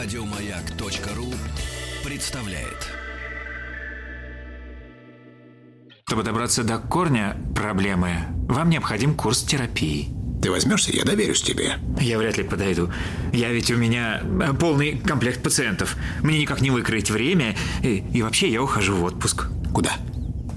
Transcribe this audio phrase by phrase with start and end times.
[0.00, 1.26] Радиомаяк.ру
[2.04, 2.88] представляет.
[6.06, 8.12] Чтобы добраться до корня проблемы,
[8.48, 10.10] вам необходим курс терапии.
[10.40, 11.78] Ты возьмешься, я доверюсь тебе.
[12.00, 12.92] Я вряд ли подойду.
[13.32, 15.96] Я ведь у меня э, полный комплект пациентов.
[16.22, 17.56] Мне никак не выкроить время.
[17.82, 19.48] И, и вообще я ухожу в отпуск.
[19.74, 19.94] Куда?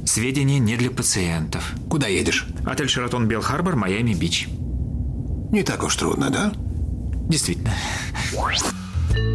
[0.05, 1.73] Сведения не для пациентов.
[1.89, 2.45] Куда едешь?
[2.63, 4.47] Отель Шератон Белл Харбор, Майами Бич.
[5.51, 6.53] Не так уж трудно, да?
[7.27, 7.73] Действительно.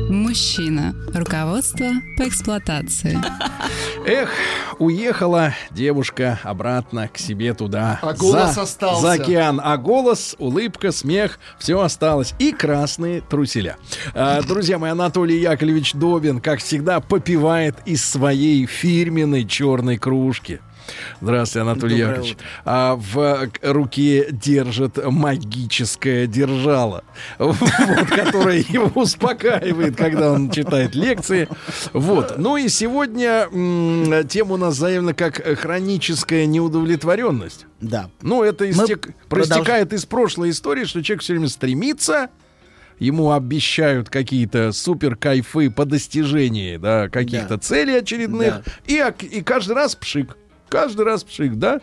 [0.08, 0.94] Мужчина.
[1.14, 3.18] Руководство по эксплуатации.
[4.06, 4.30] Эх,
[4.78, 7.98] уехала девушка обратно к себе туда.
[8.02, 9.02] А голос за, остался.
[9.02, 9.60] За океан.
[9.62, 12.34] А голос, улыбка, смех, все осталось.
[12.38, 13.76] И красные труселя.
[14.14, 20.60] А, друзья мои, Анатолий Яковлевич Добин, как всегда, попивает из своей фирменной черной кружки.
[21.20, 22.36] Здравствуйте, Анатолий Доброе Яковлевич.
[22.64, 27.04] А в руке держит магическое держало,
[27.38, 27.56] вот,
[28.10, 31.48] которое его успокаивает, когда он читает лекции.
[31.92, 32.34] Вот.
[32.38, 37.66] Ну и сегодня м, тема у нас заявлена как хроническая неудовлетворенность.
[37.80, 38.10] Да.
[38.22, 42.30] Ну, это истек- проистекает из прошлой истории, что человек все время стремится,
[42.98, 47.58] ему обещают какие-то супер кайфы по достижении да, каких-то Да.
[47.58, 48.72] целей очередных, Да.
[48.86, 50.36] и, ок- и каждый раз пшик.
[50.68, 51.80] Каждый раз пшик, да?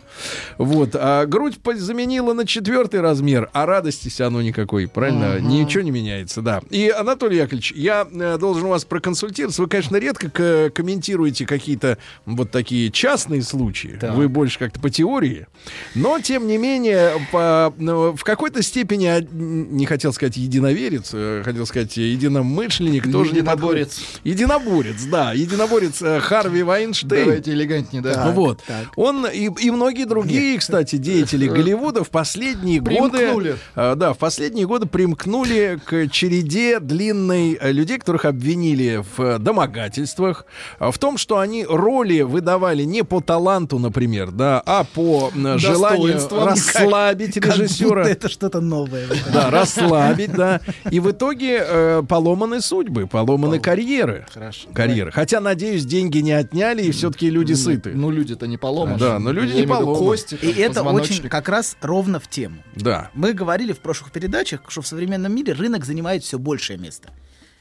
[0.58, 0.90] Вот.
[0.94, 5.40] А грудь заменила на четвертый размер, а радости все равно никакой, правильно?
[5.40, 6.60] Ничего не меняется, да.
[6.70, 9.62] И, Анатолий Яковлевич, я э, должен вас проконсультироваться.
[9.62, 13.96] Вы, конечно, редко комментируете какие-то вот такие частные случаи.
[14.00, 14.14] Так.
[14.14, 15.46] Вы больше как-то по теории.
[15.94, 21.42] Но, тем не менее, по, ну, в какой-то степени, а, не хотел сказать единоверец, э,
[21.44, 23.94] хотел сказать единомышленник, тоже не Единоборец.
[23.96, 24.20] подходит.
[24.24, 25.32] Единоборец, да.
[25.32, 27.24] Единоборец э, Харви Вайнштейн.
[27.24, 28.32] Давайте элегантнее, да.
[28.32, 28.62] Вот.
[28.66, 28.73] так.
[28.96, 34.66] Он и, и многие другие, кстати, деятели Голливуда в последние годы, э, да, в последние
[34.66, 40.46] годы примкнули к череде длинной э, людей, которых обвинили в э, домогательствах,
[40.78, 47.34] в том, что они роли выдавали не по таланту, например, да, а по желанию расслабить
[47.40, 48.02] Как режиссера.
[48.02, 49.06] будто это что-то новое.
[49.32, 50.60] Да, расслабить, да.
[50.90, 54.26] И в итоге э, поломаны судьбы, поломаны карьеры.
[54.32, 54.68] Хорошо.
[54.72, 55.10] Карьеры.
[55.12, 57.92] Хотя, надеюсь, деньги не отняли, и все-таки люди сыты.
[57.94, 58.98] Ну, люди-то не поломаны.
[58.98, 59.98] Да, но люди Я не поломаны.
[59.98, 62.62] Кости, И это очень как раз ровно в тему.
[62.74, 63.10] Да.
[63.14, 67.10] Мы говорили в прошлых передачах, что в современном мире рынок занимает все большее место.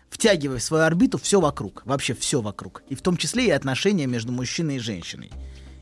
[0.09, 2.83] Втягивая в свою орбиту все вокруг, вообще все вокруг.
[2.87, 5.31] И в том числе и отношения между мужчиной и женщиной.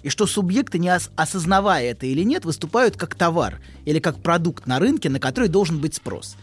[0.04, 4.66] И что субъекты, не ос- осознавая это или нет, выступают как товар или как продукт
[4.66, 6.38] на рынке, на который должен быть спрос.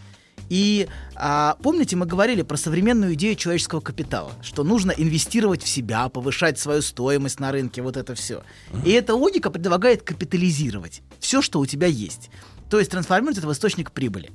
[0.48, 6.08] И а, помните, мы говорили про современную идею человеческого капитала, что нужно инвестировать в себя,
[6.08, 8.42] повышать свою стоимость на рынке, вот это все.
[8.84, 12.30] И эта логика предлагает капитализировать все, что у тебя есть.
[12.70, 14.30] То есть трансформировать это в источник прибыли.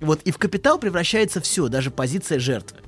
[0.00, 2.78] Вот, и в капитал превращается все, даже позиция жертвы.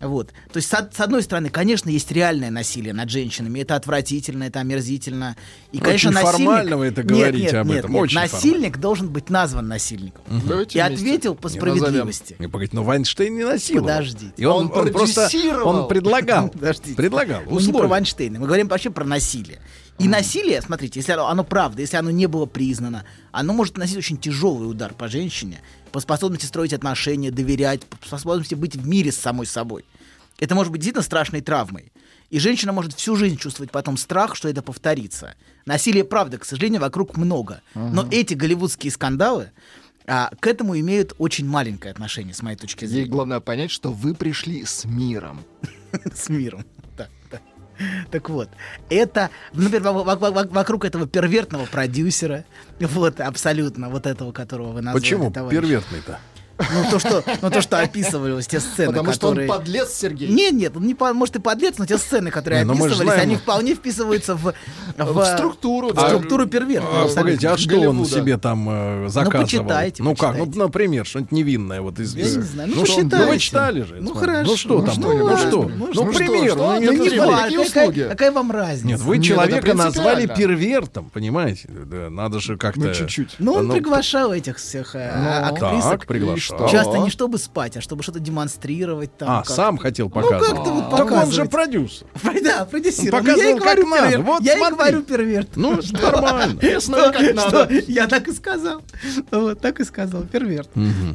[0.00, 0.32] Вот.
[0.52, 3.60] То есть, с, с одной стороны, конечно, есть реальное насилие над женщинами.
[3.60, 5.36] Это отвратительно, это омерзительно.
[5.72, 6.32] И, Очень конечно, насильник...
[6.32, 8.02] формально вы это Нет, говорите нет, об нет, этом, нет.
[8.02, 10.22] очень Насильник должен быть назван насильником.
[10.46, 12.36] Давайте И вместе ответил по справедливости.
[12.38, 13.88] И погодите, но Вайнштейн не насиловал.
[13.88, 14.32] Подождите.
[14.36, 15.28] И он, Он он просто
[15.64, 16.48] он предлагал.
[16.52, 16.94] Подождите.
[16.94, 17.42] Предлагал.
[17.46, 17.86] Мы не про.
[17.86, 19.60] Вайнштейна, мы говорим вообще про насилие.
[19.98, 23.96] И насилие, смотрите, если оно, оно правда, если оно не было признано, оно может наносить
[23.96, 29.10] очень тяжелый удар по женщине, по способности строить отношения, доверять, по способности быть в мире
[29.10, 29.84] с самой собой.
[30.38, 31.92] Это может быть действительно страшной травмой.
[32.28, 35.34] И женщина может всю жизнь чувствовать потом страх, что это повторится.
[35.64, 37.62] Насилия, правда, к сожалению, вокруг много.
[37.74, 39.52] Но эти голливудские скандалы
[40.08, 43.08] а, к этому имеют очень маленькое отношение, с моей точки зрения.
[43.08, 45.44] главное понять, что вы пришли с миром.
[46.14, 46.64] с миром.
[48.10, 48.48] Так вот,
[48.90, 52.44] это, например, во- во- во- во- вокруг этого первертного продюсера,
[52.80, 55.00] вот, абсолютно, вот этого, которого вы назвали.
[55.02, 56.18] Почему первертный-то?
[56.58, 59.48] Ну, то, что, ну, то, что описывались, те сцены, Потому что он которые...
[59.48, 60.28] подлец, Сергей.
[60.28, 62.96] Нет, нет, он не по- может и подлец, но те сцены, которые Не, ну описывались,
[63.02, 64.54] знаем- они вполне вписываются в,
[64.96, 66.86] в, В структуру, в структуру перверта.
[66.90, 68.10] А, погодите, а что он Голливуда.
[68.10, 69.42] себе там э, заказывал?
[69.44, 70.58] почитайте, Ну как, ну, почитайте.
[70.58, 72.14] например, что-нибудь невинное вот из...
[72.14, 73.24] Я не знаю, ну, ну, что, почитайте.
[73.26, 73.96] ну вы читали же.
[74.00, 74.50] Ну, хорошо.
[74.50, 74.94] Ну что Ну, там?
[74.98, 75.62] ну, ладно, что?
[75.76, 76.56] ну, Ну, пример.
[76.56, 78.06] ну, Ну, не Ну, какая, услуги?
[78.08, 78.86] какая вам разница?
[78.86, 81.68] Нет, вы человека назвали первертом, понимаете?
[81.68, 82.80] Надо же как-то...
[82.80, 83.34] Ну, чуть-чуть.
[83.38, 85.90] Ну, он Ну, приглашал этих всех э, Ну, актрисок.
[86.00, 86.45] Так, приглашал.
[86.46, 86.68] Что?
[86.68, 89.28] Часто не чтобы спать, а чтобы что-то демонстрировать там.
[89.30, 89.52] А, как-то.
[89.54, 90.46] сам хотел Ну, показывать.
[90.56, 91.50] как-то вот Так он же показывать.
[91.50, 92.06] продюсер.
[92.46, 93.18] Да, продюсировал.
[93.20, 94.18] Он Ну, я и говорю как надо.
[94.22, 94.76] Вот я и смотри.
[94.76, 95.48] говорю перверт.
[95.56, 96.60] Ну, нормально.
[96.62, 97.48] Ясно, как надо.
[97.48, 97.68] Что?
[97.88, 98.82] Я так и сказал.
[99.30, 100.70] Вот, так и сказал, перверт.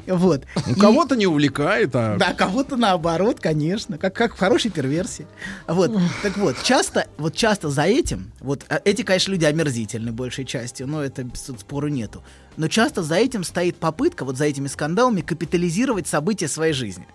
[0.07, 0.43] Вот.
[0.67, 2.17] Ну, И- кого-то не увлекает, а...
[2.17, 5.25] Да, кого-то наоборот, конечно, как, как в хорошей перверсии.
[5.67, 5.91] Вот,
[6.21, 10.87] так вот, часто, вот часто за этим, вот а, эти, конечно, люди омерзительны большей частью,
[10.87, 12.23] но это тут спору нету.
[12.57, 17.07] Но часто за этим стоит попытка, вот за этими скандалами, капитализировать события своей жизни.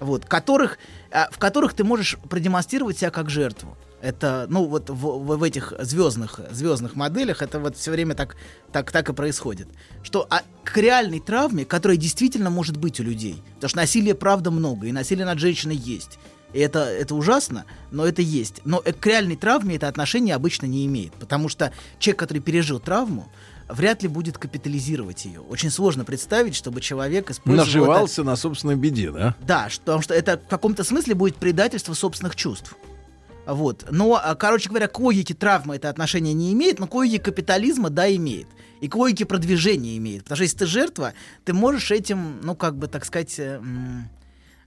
[0.00, 0.78] вот, которых,
[1.10, 3.76] а, в которых ты можешь продемонстрировать себя как жертву.
[4.00, 8.36] Это, ну, вот в, в- в этих звездных, звездных моделях это вот все время так,
[8.70, 9.66] так, так и происходит.
[10.04, 14.52] Что а, к реальной травме, которая действительно может быть у людей, потому что насилия, правда,
[14.52, 16.20] много, и насилие над женщиной есть.
[16.52, 18.60] И это, это ужасно, но это есть.
[18.64, 22.78] Но э, к реальной травме это отношение обычно не имеет, потому что человек, который пережил
[22.78, 23.28] травму,
[23.68, 25.40] вряд ли будет капитализировать ее.
[25.40, 29.34] Очень сложно представить, чтобы человек использовал это- Наживался на собственной беде, да?
[29.40, 32.76] да, что- потому что это в каком-то смысле будет предательство собственных чувств.
[33.46, 33.86] Вот.
[33.90, 37.88] Но, а, короче говоря, к логике травмы это отношение не имеет, но к логике капитализма,
[37.88, 38.46] да, имеет.
[38.82, 40.24] И к логике продвижения имеет.
[40.24, 44.10] Потому что если ты жертва, ты можешь этим, ну, как бы, так сказать, э, м,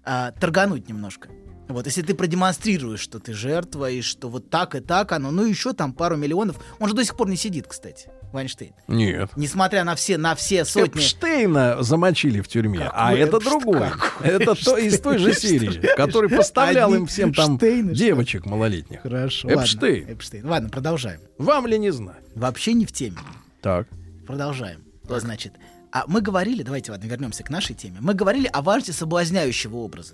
[0.04, 1.30] а, торгануть немножко.
[1.70, 5.46] Вот, если ты продемонстрируешь, что ты жертва, и что вот так и так оно, ну,
[5.46, 6.58] еще там пару миллионов.
[6.80, 8.74] Он же до сих пор не сидит, кстати, Вайнштейн.
[8.88, 9.30] Нет.
[9.36, 11.00] Несмотря на все, на все сотни...
[11.02, 13.90] Эпштейна замочили в тюрьме, а Какой это Эпшт- другой.
[13.90, 19.02] какой Это то, из той же серии, который поставлял им всем там девочек малолетних.
[19.02, 19.50] Хорошо.
[19.50, 20.02] Эпштейн.
[20.02, 20.46] Ладно, Эпштейн.
[20.48, 21.20] Ладно, продолжаем.
[21.38, 22.24] Вам ли не знать?
[22.36, 23.18] Вообще не в теме.
[23.62, 23.88] Так.
[24.26, 24.84] Продолжаем.
[25.08, 25.54] Значит,
[25.92, 27.98] а мы говорили, давайте, ладно, вернемся к нашей теме.
[28.00, 30.14] Мы говорили о важности соблазняющего образа,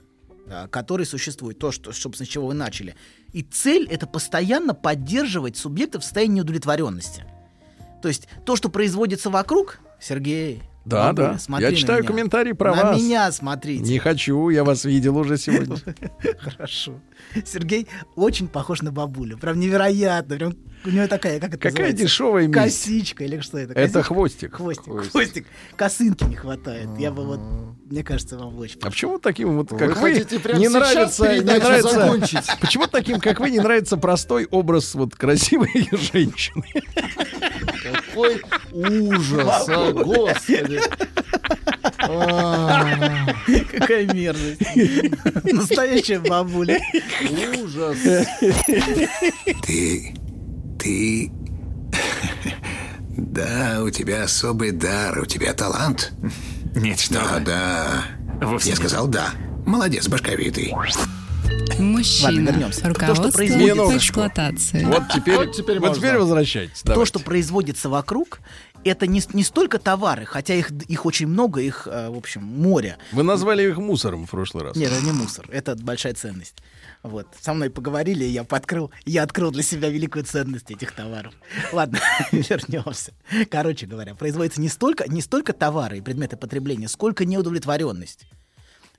[0.71, 2.95] который существует, то, что, собственно, с чего вы начали.
[3.31, 7.25] И цель— это постоянно поддерживать субъекта в состоянии неудовлетворенности.
[8.01, 11.37] То есть то, что производится вокруг, Сергей, Да, да.
[11.39, 12.07] смотри Я на читаю меня.
[12.07, 13.01] комментарии про на вас.
[13.01, 13.83] меня смотрите.
[13.83, 15.75] Не хочу, я вас видел уже сегодня.
[16.39, 16.99] Хорошо.
[17.45, 19.37] Сергей очень похож на бабулю.
[19.37, 20.35] Прям невероятно.
[20.37, 20.55] Прям
[20.85, 22.03] у него такая, как это Какая называется?
[22.03, 22.49] дешевая.
[22.49, 23.73] Косичка или что это?
[23.73, 24.03] Это Косичка?
[24.03, 24.53] хвостик.
[24.55, 25.11] Хвостик.
[25.11, 25.47] Хвостик.
[25.75, 26.87] Косынки не хватает.
[26.99, 27.39] Я бы вот,
[27.89, 32.45] мне кажется, вам очень А почему таким вот, как вы, не нравится, не нравится, закончить?
[32.61, 36.63] почему таким, как вы, не нравится простой образ вот красивой женщины?
[38.17, 38.41] Какой
[38.71, 40.79] ужас, а, господи.
[43.71, 44.61] Какая мерзость.
[45.43, 46.79] Настоящая бабуля.
[47.63, 47.97] Ужас.
[49.63, 50.15] Ты...
[50.79, 51.31] ты...
[53.17, 56.11] Да, у тебя особый дар, у тебя талант.
[56.75, 58.03] Нет, что Да, да.
[58.41, 58.79] Вовсе Я нет.
[58.79, 59.31] сказал да.
[59.65, 60.73] Молодец, башковитый.
[61.79, 62.27] Мужчина.
[62.29, 62.81] Ладно, вернемся.
[62.93, 64.83] То, что производится- по эксплуатации.
[64.83, 66.79] Вот теперь, Вот теперь вот теперь возвращайтесь.
[66.81, 67.07] То, давайте.
[67.09, 68.39] что производится вокруг,
[68.83, 72.97] это не, не столько товары, хотя их, их очень много, их, э, в общем, море.
[73.11, 74.75] Вы назвали их мусором в прошлый раз.
[74.75, 76.55] Нет, это не мусор, это большая ценность.
[77.03, 77.27] Вот.
[77.39, 81.33] Со мной поговорили, я подкрыл, я открыл для себя великую ценность этих товаров.
[81.71, 81.99] Ладно,
[82.31, 83.13] вернемся.
[83.51, 88.25] Короче говоря, производится не столько, не столько товары и предметы потребления, сколько неудовлетворенность.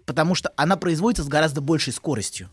[0.09, 2.49] Потому что она производится с гораздо большей скоростью.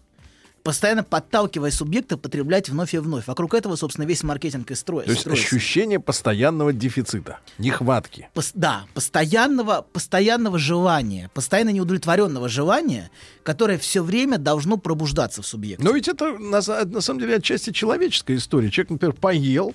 [0.61, 3.27] Постоянно подталкивая субъекта потреблять вновь и вновь.
[3.27, 5.23] Вокруг этого, собственно, весь маркетинг и строится.
[5.23, 8.27] То есть ощущение постоянного дефицита, нехватки.
[8.33, 13.09] Пос- да, постоянного, постоянного желания, постоянно неудовлетворенного желания,
[13.43, 15.81] которое все время должно пробуждаться в субъекте.
[15.85, 18.69] Но ведь это на, на самом деле отчасти человеческая история.
[18.69, 19.73] Человек, например, поел,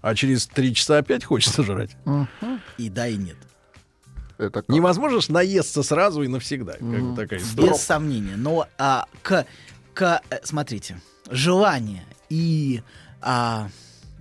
[0.00, 1.90] а через три часа опять хочется жрать.
[2.78, 3.36] И да, и нет.
[4.38, 4.68] Это как?
[4.68, 6.74] Невозможно ж наесться сразу и навсегда.
[6.74, 7.70] Как бы такая история.
[7.70, 8.36] Без сомнения.
[8.36, 9.44] Но а, к,
[9.94, 11.00] к, э, смотрите,
[11.30, 12.82] желание и
[13.20, 13.68] а,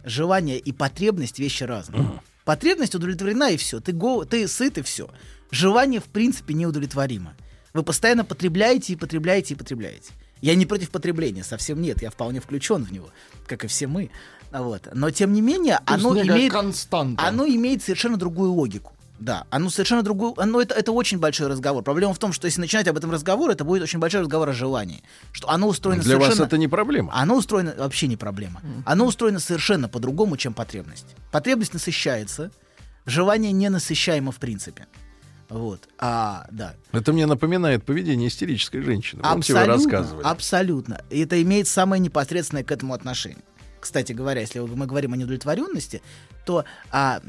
[0.04, 2.04] желание и потребность вещи разные.
[2.46, 3.80] Потребность удовлетворена и все.
[3.80, 5.10] Ты, го, ты сыт и все.
[5.52, 7.36] Желание в принципе неудовлетворимо.
[7.74, 10.14] Вы постоянно потребляете и потребляете и потребляете.
[10.42, 12.02] Я не против потребления, совсем нет.
[12.02, 13.10] Я вполне включен в него,
[13.48, 14.10] как и все мы.
[14.52, 14.88] Вот.
[14.94, 17.24] Но тем не менее, То оно имеет, константа.
[17.24, 18.94] оно имеет совершенно другую логику.
[19.20, 20.40] Да, оно совершенно другую.
[20.40, 21.84] Оно это, это очень большой разговор.
[21.84, 24.54] Проблема в том, что если начинать об этом разговор, это будет очень большой разговор о
[24.54, 25.04] желании.
[25.32, 26.46] Что оно устроено Для вас совершенно.
[26.48, 27.12] это не проблема.
[27.16, 28.62] Оно устроено вообще не проблема.
[28.86, 31.16] Оно устроено совершенно по-другому, чем потребность.
[31.32, 32.52] Потребность насыщается,
[33.06, 34.86] желание не насыщаемо в принципе.
[35.50, 35.88] Вот.
[35.98, 36.76] А, да.
[36.92, 39.22] Это мне напоминает поведение истерической женщины.
[39.24, 40.26] Помните, вы Абсолютно, рассказывали?
[40.26, 41.02] абсолютно.
[41.10, 43.44] И это имеет самое непосредственное к этому отношение.
[43.88, 46.02] Кстати говоря, если мы говорим о неудовлетворенности,
[46.46, 47.22] то, а,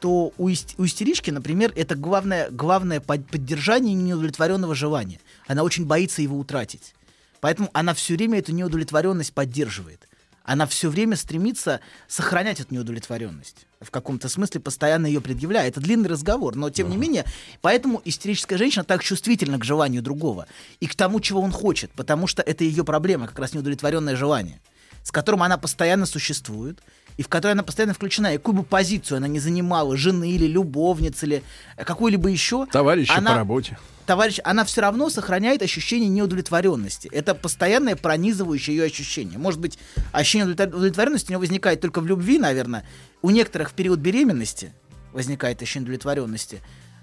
[0.00, 5.20] то у, ис- у истерички, например, это главное, главное под- поддержание неудовлетворенного желания.
[5.46, 6.94] Она очень боится его утратить.
[7.42, 10.08] Поэтому она все время эту неудовлетворенность поддерживает.
[10.42, 13.66] Она все время стремится сохранять эту неудовлетворенность.
[13.82, 15.68] В каком-то смысле постоянно ее предъявляя.
[15.68, 17.26] Это длинный разговор, но тем не менее,
[17.60, 20.46] поэтому истерическая женщина так чувствительна к желанию другого
[20.80, 24.60] и к тому, чего он хочет, потому что это ее проблема, как раз неудовлетворенное желание,
[25.02, 26.78] с которым она постоянно существует
[27.16, 28.34] и в которой она постоянно включена.
[28.34, 31.42] И какую бы позицию она не занимала, жены или любовницы или
[31.76, 33.78] э, какой-либо еще, Товарищи она- по работе.
[34.06, 37.08] товарищ, она все равно сохраняет ощущение неудовлетворенности.
[37.12, 39.38] Это постоянное пронизывающее ее ощущение.
[39.38, 39.78] Может быть,
[40.12, 42.86] ощущение удовлетвор- удовлетворенности у нее возникает только в любви, наверное.
[43.22, 44.72] У некоторых в период беременности
[45.12, 46.60] возникает ощущение удовлетворенности.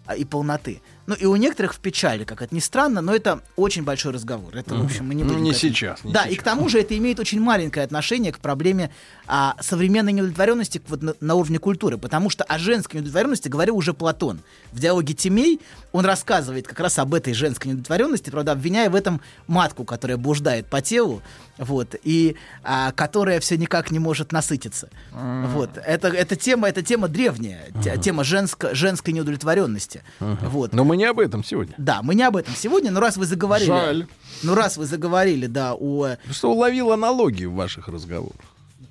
[0.09, 0.81] а, и полноты.
[1.07, 4.55] Ну и у некоторых в печали, как это ни странно, но это очень большой разговор.
[4.55, 5.43] Это, в общем, мы не Ну, будем...
[5.43, 5.71] не к этому.
[5.73, 6.41] сейчас, не да, и сейчас.
[6.41, 8.91] к тому же это имеет очень маленькое отношение к проблеме
[9.25, 13.93] а, современной неудовлетворенности вот, на, на уровне культуры, потому что о женской неудовлетворенности говорил уже
[13.93, 14.41] Платон.
[14.73, 15.61] В диалоге Тимей
[15.93, 20.67] он рассказывает как раз об этой женской неудовлетворенности, правда, обвиняя в этом матку, которая блуждает
[20.67, 21.21] по телу,
[21.57, 24.89] вот, и а, которая все никак не может насытиться.
[25.13, 25.69] Вот.
[25.85, 30.03] Это, это, тема, это тема древняя, те- тема женско, женской неудовлетворенности.
[30.19, 30.73] Вот.
[30.73, 31.73] Но мы не об этом сегодня.
[31.77, 33.67] Да, мы не об этом сегодня, но раз вы заговорили...
[33.67, 34.07] Жаль.
[34.43, 36.17] Ну, раз вы заговорили, да, о...
[36.31, 38.35] Что уловил аналогии в ваших разговорах.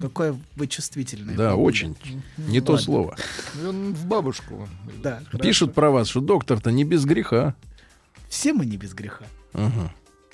[0.00, 1.36] Какое вы чувствительное.
[1.36, 1.96] Да, очень.
[2.36, 3.16] Не то слово.
[3.66, 4.68] Он в бабушку.
[5.02, 7.54] Да, Пишут про вас, что доктор-то не без греха.
[8.28, 9.24] Все мы не без греха.
[9.52, 9.92] Ага.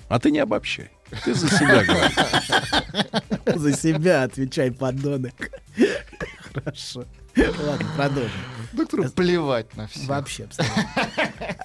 [0.09, 0.91] А ты не обобщай.
[1.25, 2.13] Ты за себя говоришь.
[3.61, 5.35] За себя отвечай, подонок.
[6.55, 7.05] Хорошо.
[7.37, 8.31] Ладно, продолжим.
[8.73, 10.07] Доктору плевать на все.
[10.07, 10.85] Вообще, абсолютно.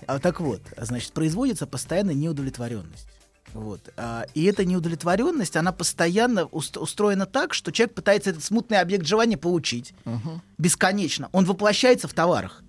[0.07, 3.07] А, так вот, значит, производится постоянно неудовлетворенность.
[3.53, 3.81] Вот.
[3.97, 9.05] А, и эта неудовлетворенность, она постоянно уст- устроена так, что человек пытается этот смутный объект
[9.05, 9.93] желания получить
[10.57, 11.29] бесконечно.
[11.31, 12.63] Он воплощается в товарах.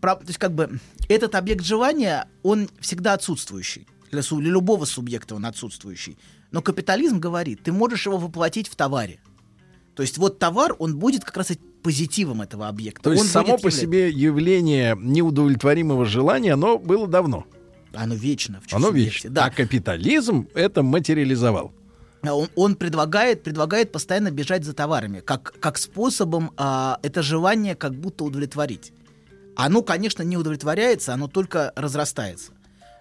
[0.00, 3.86] Про- то есть, как бы, этот объект желания, он всегда отсутствующий.
[4.10, 6.18] Для, су- для любого субъекта он отсутствующий.
[6.50, 9.20] Но капитализм говорит, ты можешь его воплотить в товаре.
[9.96, 11.50] То есть вот товар, он будет как раз
[11.84, 13.02] позитивом этого объекта.
[13.02, 17.44] То есть Он само по себе явление неудовлетворимого желания, оно было давно.
[17.92, 18.60] Оно вечно.
[18.66, 19.30] В Оно вечно.
[19.30, 19.44] Да.
[19.44, 21.72] А капитализм это материализовал.
[22.22, 27.74] А Он, он предлагает, предлагает постоянно бежать за товарами, как, как способом а, это желание
[27.74, 28.94] как будто удовлетворить.
[29.54, 32.52] Оно, конечно, не удовлетворяется, оно только разрастается.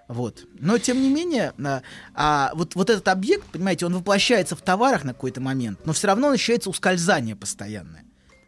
[0.09, 0.45] Вот.
[0.59, 1.81] Но, тем не менее, а,
[2.13, 6.07] а, вот, вот этот объект, понимаете, он воплощается в товарах на какой-то момент, но все
[6.07, 8.03] равно ощущается ускользание постоянное.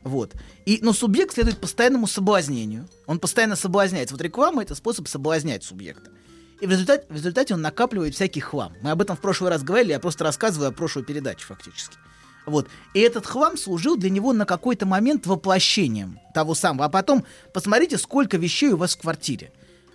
[0.06, 0.34] Вот.
[0.68, 2.88] И, но субъект следует постоянному соблазнению.
[3.08, 4.14] Он постоянно соблазняется.
[4.14, 6.12] Вот реклама— это способ соблазнять субъекта.
[6.62, 8.74] И в результате, в результате он накапливает всякий хлам.
[8.84, 11.98] Мы об этом в прошлый раз говорили, я просто рассказываю о прошлой передаче фактически.
[12.46, 12.70] Вот.
[12.94, 16.86] И этот хлам служил для него на какой-то момент воплощением того самого.
[16.86, 19.52] А потом посмотрите, сколько вещей у вас в квартире.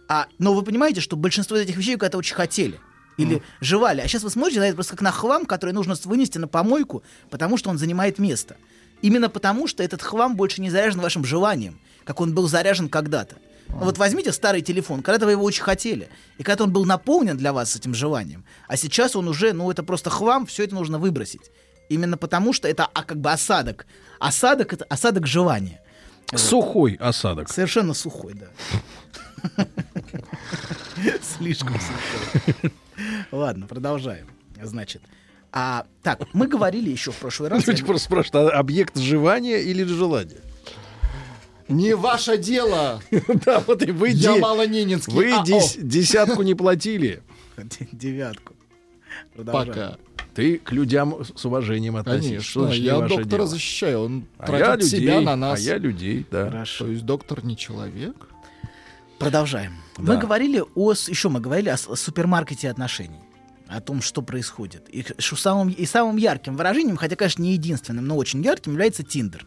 [0.08, 2.80] А, но вы понимаете, что большинство из этих вещей когда-то очень хотели.
[3.16, 4.00] Или желали.
[4.00, 7.04] А сейчас вы смотрите на это просто как на хлам, который нужно вынести на помойку,
[7.28, 8.56] потому что он занимает место.
[9.02, 13.36] Именно потому, что этот хлам больше не заряжен вашим желанием, как он был заряжен когда-то.
[13.68, 17.36] Ну Вот возьмите старый телефон, когда вы его очень хотели, и когда он был наполнен
[17.36, 20.98] для вас этим желанием, а сейчас он уже, ну это просто хлам, все это нужно
[20.98, 21.50] выбросить.
[21.88, 23.86] Именно потому, что это а, как бы осадок.
[24.18, 25.80] Осадок— это осадок желания.
[26.34, 27.48] Сухой осадок.
[27.48, 29.66] Совершенно сухой, да.
[31.36, 32.72] Слишком сухой.
[33.32, 34.28] Ладно, продолжаем.
[34.62, 35.02] Значит,
[35.52, 37.66] а, так, мы говорили еще в прошлый раз.
[37.66, 40.40] Люди просто спрашивают, а объект желания или желания?
[41.68, 43.00] Не ваше дело.
[43.44, 45.12] Да, вот и вы, Я малоненецкий.
[45.12, 47.22] вы дес- десятку не платили.
[47.92, 48.54] Девятку.
[49.46, 49.96] Пока.
[50.34, 52.60] Ты к людям с уважением относишься.
[52.60, 53.46] Конечно, я доктора дело?
[53.46, 54.00] защищаю.
[54.04, 55.58] Он А я тратит людей, себя на нас.
[55.58, 56.46] а я людей, да.
[56.48, 56.84] Хорошо.
[56.84, 58.14] То есть доктор не человек?
[59.18, 59.74] Продолжаем.
[59.98, 60.14] Да.
[60.14, 60.92] Мы говорили о...
[60.92, 63.18] Еще мы говорили о, супермаркете отношений.
[63.70, 64.88] О том, что происходит.
[64.88, 69.04] И, что самым, и самым ярким выражением, хотя, конечно, не единственным, но очень ярким, является
[69.04, 69.46] Тиндер,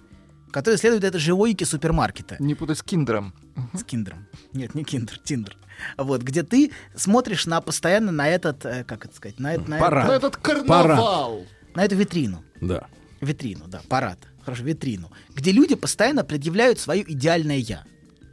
[0.51, 2.37] который следует этой же логике супермаркета.
[2.39, 3.33] Не путай с киндером.
[3.73, 4.27] С киндером.
[4.53, 5.57] Нет, не киндер, тиндер.
[5.97, 9.77] Вот, где ты смотришь на постоянно на этот, э, как это сказать, на, это- на,
[9.79, 10.05] Парад.
[10.05, 11.45] Это- этот карнавал.
[11.75, 12.43] на эту витрину.
[12.61, 12.87] Да.
[13.19, 14.19] Витрину, да, парад.
[14.45, 15.11] Хорошо, витрину.
[15.33, 17.83] Где люди постоянно предъявляют свое идеальное «я».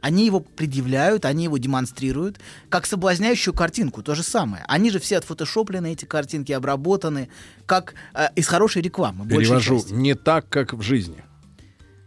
[0.01, 2.39] Они его предъявляют, они его демонстрируют,
[2.69, 4.65] как соблазняющую картинку, то же самое.
[4.67, 7.29] Они же все отфотошоплены, эти картинки обработаны,
[7.67, 9.27] как э, из хорошей рекламы.
[9.27, 9.83] Перевожу.
[9.91, 11.23] Не так, как в жизни.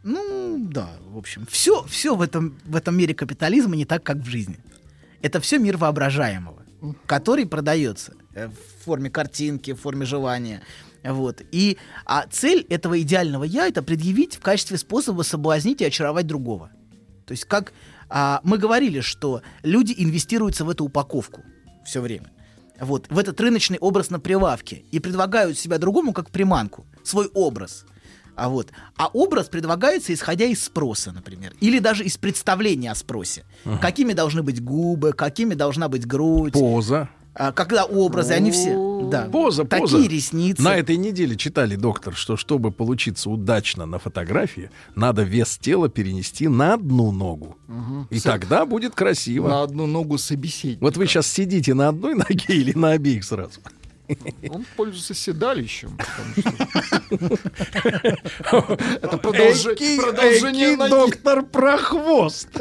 [0.03, 4.19] Ну, да, в общем, все, все в этом, в этом мире капитализма не так, как
[4.19, 4.59] в жизни.
[5.23, 6.63] Это все мир воображаемого,
[7.07, 10.63] который продается э, в форме картинки, в форме желания.
[11.05, 11.43] Вот.
[11.53, 16.71] И а цель этого идеального я это предъявить в качестве способа соблазнить и очаровать другого.
[17.27, 17.73] То есть, как
[18.09, 21.43] а, мы говорили, что люди инвестируются в эту упаковку
[21.85, 22.31] все время.
[22.81, 27.87] Вот, в этот рыночный образ на прилавке и предлагают себя другому как приманку, свой образ.
[28.37, 28.71] А, вот.
[28.97, 33.45] а образ предлагается, исходя из спроса, например, или даже из представления о спросе.
[33.81, 37.09] Какими должны быть губы, какими должна быть грудь, Поза.
[37.35, 38.93] А, когда образы, они все...
[39.05, 39.25] Да.
[39.31, 40.09] Поза, Такие поза.
[40.09, 40.63] ресницы.
[40.63, 46.49] На этой неделе читали, доктор, что чтобы получиться удачно на фотографии, надо вес тела перенести
[46.49, 47.57] на одну ногу.
[48.11, 49.49] И тогда будет красиво.
[49.49, 50.83] На одну ногу собеседника.
[50.83, 53.61] Вот вы сейчас сидите на одной ноге или на обеих сразу?
[54.51, 55.99] Он пользуется седалищем.
[55.99, 57.49] потому что-
[59.03, 62.49] Это продолжение доктор Прохвост.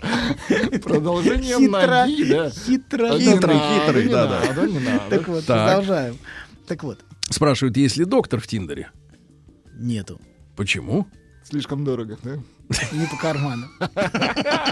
[0.82, 2.50] Продолжение Хитро, ноги, да.
[2.50, 3.18] хитро.
[3.18, 4.40] Хитрый, хитрый, не да-да.
[4.46, 5.02] надо, не надо.
[5.10, 5.66] Так вот, Так.
[5.68, 6.18] продолжаем.
[6.66, 7.00] Так вот,
[7.30, 8.90] Спрашивают, есть ли доктор в Тиндере?
[9.74, 10.20] нету.
[10.56, 11.06] Почему?
[11.44, 12.34] Слишком дорого, да?
[12.92, 13.68] Не по карману.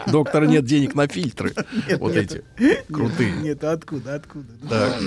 [0.06, 1.54] Доктора нет денег на фильтры.
[1.88, 2.42] Нет, Вот нету.
[2.58, 3.32] эти крутые.
[3.36, 4.52] Нет, откуда, откуда?
[4.68, 5.00] Так.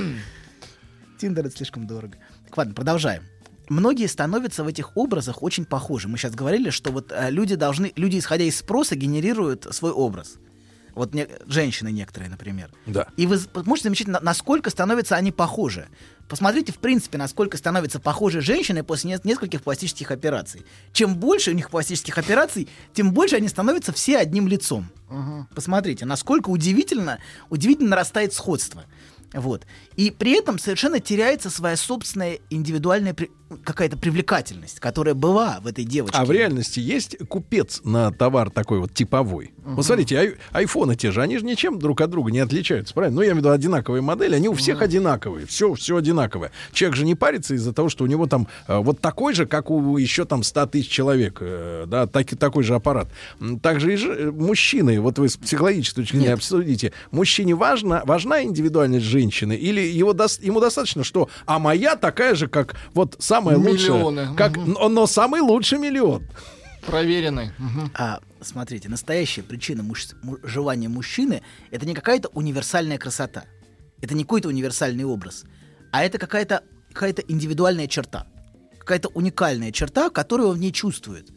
[1.20, 2.18] Тиндер это слишком дорого.
[2.46, 3.24] Так, ладно, продолжаем.
[3.70, 6.08] Многие становятся в этих образах очень похожи.
[6.08, 10.34] Мы сейчас говорили, что вот э, люди должны, люди, исходя из спроса, генерируют свой образ.
[10.96, 12.72] Вот не- женщины некоторые, например.
[12.88, 13.08] Да.
[13.16, 15.88] И вы можете замечать, на- насколько становятся они похожи.
[16.28, 20.66] Посмотрите, в принципе, насколько становятся похожи женщины после не- нескольких пластических операций.
[20.92, 24.90] Чем больше у них пластических операций, тем больше они становятся все одним лицом.
[25.56, 28.84] Посмотрите, насколько удивительно, удивительно нарастает сходство.
[29.34, 29.66] Вот.
[29.96, 33.30] И при этом совершенно теряется своя собственная индивидуальная при-
[33.64, 36.18] какая-то привлекательность, которая была в этой девочке.
[36.18, 39.52] А в реальности есть купец на товар такой вот типовой?
[39.64, 43.16] Вот смотрите, ай- айфоны те же, они же ничем друг от друга не отличаются, правильно?
[43.18, 46.52] Ну, я имею в виду одинаковые модели, они у всех одинаковые, все, все одинаковое.
[46.74, 49.70] Человек же не парится из-за того, что у него там э, вот такой же, как
[49.72, 53.10] у еще там 100 тысяч человек, э, да, так, такой же аппарат.
[53.62, 58.44] Также и же, э, мужчины, вот вы с психологической точки зрения обсудите, мужчине важна, важна
[58.44, 63.58] индивидуальность женщины или его дос- ему достаточно, что, а моя такая же, как вот самая
[63.58, 64.04] Миллионы.
[64.04, 66.24] лучшая, как, но, но самый лучший миллион.
[66.86, 67.52] Проверенный.
[67.58, 67.92] Мгм.
[67.94, 73.44] А, смотрите, настоящая причина муж- му- желания мужчины— это не какая-то универсальная красота.
[74.02, 75.44] Это не какой-то универсальный образ.
[75.92, 78.26] А это какая-то какая индивидуальная черта.
[78.80, 81.30] Какая-то уникальная черта, которую он в ней чувствует.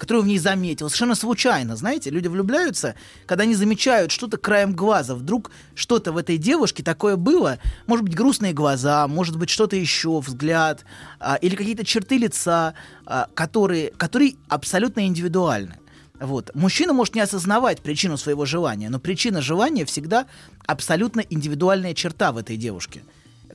[0.00, 0.88] Которую в ней заметил.
[0.88, 2.94] Совершенно случайно, знаете, люди влюбляются,
[3.26, 5.14] когда они замечают что-то краем глаза.
[5.14, 7.58] Вдруг что-то в этой девушке такое было.
[7.86, 10.86] Может быть, грустные глаза, может быть, что-то еще, взгляд.
[11.18, 12.72] а, или какие-то черты лица,
[13.04, 15.76] а, которые, которые абсолютно индивидуальны.
[16.18, 16.50] Вот.
[16.54, 20.26] Мужчина может не осознавать причину своего желания, но причина желания всегда
[20.66, 23.02] абсолютно индивидуальная черта в этой девушке,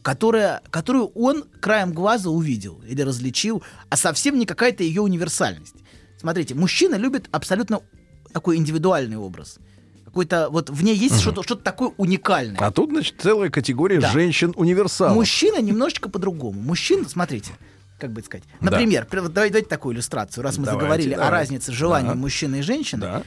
[0.03, 5.75] которая, которую он краем глаза увидел или различил, а совсем не какая-то ее универсальность.
[6.25, 7.81] Смотрите, мужчина любит абсолютно
[8.33, 9.59] такой индивидуальный образ.
[10.05, 12.57] Какой-то вот в ней есть что-то, что-то такое уникальное.
[12.57, 14.09] А тут, значит, целая категория Да.
[14.11, 15.13] женщин-универсалов.
[15.13, 16.59] Мужчина немножечко по-другому.
[16.59, 17.51] Мужчина, смотрите,
[17.99, 18.43] как бы сказать.
[18.59, 18.71] Да.
[18.71, 21.31] Например, при- вот давайте, давайте такую иллюстрацию, раз мы Давайте, заговорили о давайте.
[21.35, 22.15] разнице желаний Да.
[22.15, 23.01] мужчины и женщины.
[23.01, 23.23] Да.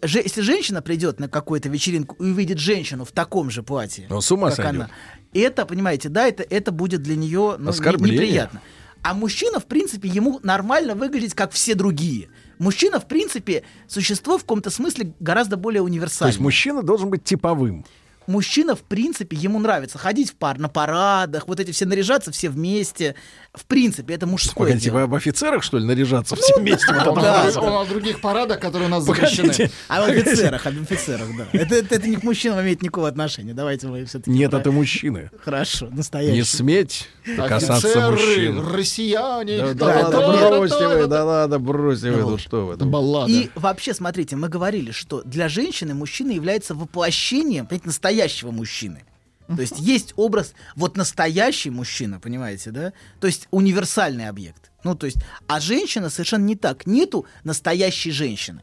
[0.00, 4.22] Же- если женщина придет на какую-то вечеринку и увидит женщину в таком же платье, Ну,
[4.22, 4.74] с ума как сойдет.
[4.74, 4.90] она,
[5.34, 8.62] это, понимаете, да, это, это будет для нее ну, неприятно.
[9.04, 12.30] А мужчина, в принципе, ему нормально выглядеть, как все другие.
[12.58, 16.30] Мужчина, в принципе, существо в каком-то смысле гораздо более То универсальное.
[16.32, 17.84] есть мужчина должен быть типовым.
[18.26, 22.48] Мужчина, в принципе, ему нравится ходить в пар на парадах, вот эти все наряжаться все
[22.48, 23.14] вместе.
[23.52, 24.94] В принципе, это мужское Погодите, дело.
[24.96, 26.92] вы об офицерах, что ли, наряжаться все вместе?
[26.92, 27.60] Вот Он, это да.
[27.60, 29.48] он о других парадах, которые у нас запрещены.
[29.48, 29.70] Погодите.
[29.88, 31.46] А об офицерах, об офицерах, да.
[31.52, 33.54] Это, это, это не к мужчинам имеет никакого отношения.
[33.54, 34.30] Давайте мы все-таки...
[34.30, 35.30] Нет, это мужчины.
[35.42, 36.36] Хорошо, настоящий.
[36.36, 38.68] Не сметь касаться Офицеры, мужчин.
[38.74, 39.58] россияне.
[39.58, 42.76] Да, Да, ладно, да, бросьте вы, да ладно, бросьте вы, Ну, ну что вы.
[42.76, 42.86] Ну.
[42.86, 43.30] баллада.
[43.32, 49.04] И вообще, смотрите, мы говорили, что для женщины мужчина является воплощением, понимаете, настоящего мужчины.
[49.46, 52.92] То есть есть образ вот настоящий мужчина, понимаете, да?
[53.20, 54.70] То есть универсальный объект.
[54.84, 56.86] Ну, то есть, а женщина совершенно не так.
[56.86, 58.62] Нету настоящей женщины.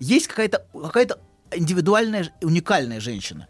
[0.00, 1.20] Есть какая-то какая-то
[1.52, 3.48] индивидуальная, уникальная женщина.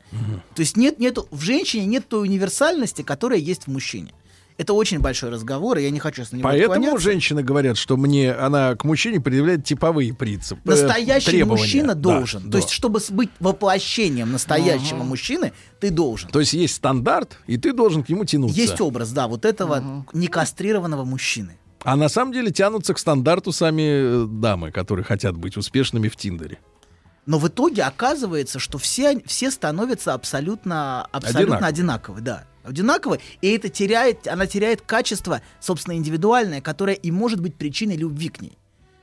[0.55, 4.13] То есть нет, нету, в женщине нет той универсальности, которая есть в мужчине.
[4.57, 8.33] Это очень большой разговор, и я не хочу с него Поэтому женщины говорят, что мне
[8.33, 10.61] она к мужчине предъявляет типовые принципы.
[10.65, 11.61] э, Настоящий требования.
[11.63, 12.45] мужчина Да, должен.
[12.45, 12.51] да.
[12.53, 16.31] То есть, чтобы быть воплощением настоящего мужчины, ты должен.
[16.31, 18.57] То есть есть стандарт, и ты должен к нему тянуться.
[18.61, 21.59] Есть образ, да, вот этого некастрированного мужчины.
[21.83, 26.17] А на самом деле тянутся к стандарту сами э, дамы, которые хотят быть успешными в
[26.17, 26.59] Тиндере.
[27.27, 32.45] Но в итоге оказывается, что все, все становятся абсолютно, абсолютно одинаковы, да.
[32.65, 38.31] Одинаковы, и это теряет, она теряет качество, собственно, индивидуальное, которое и может быть причиной любви
[38.31, 38.59] к ней.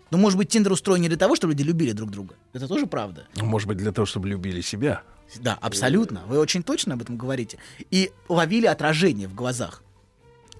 [0.09, 2.35] Но, может быть, Тиндер устроен не для того, чтобы люди любили друг друга.
[2.53, 3.27] Это тоже правда.
[3.37, 5.03] Может быть, для того, чтобы любили себя.
[5.39, 6.23] Да, абсолютно.
[6.27, 7.57] Вы очень точно об этом говорите.
[7.91, 9.83] И ловили отражение в глазах.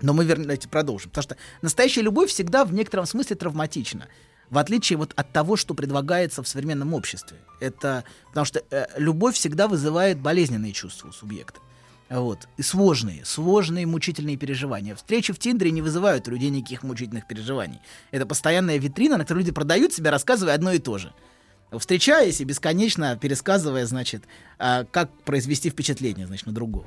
[0.02, 1.10] Но мы давайте продолжим.
[1.10, 4.08] Потому что настоящая любовь всегда в некотором смысле травматична.
[4.50, 7.38] В отличие вот от того, что предлагается в современном обществе.
[7.60, 11.60] Это потому что э, любовь всегда вызывает болезненные чувства у субъекта.
[12.12, 12.48] Вот.
[12.58, 14.96] И сложные, сложные мучительные переживания.
[14.96, 17.80] Встречи в Тиндере не вызывают у людей никаких мучительных переживаний.
[18.12, 21.14] Это постоянная витрина, на которой люди продают себя, рассказывая одно и то же
[21.80, 24.24] встречаясь и бесконечно пересказывая, значит,
[24.60, 26.86] а, как произвести впечатление, значит, на другого.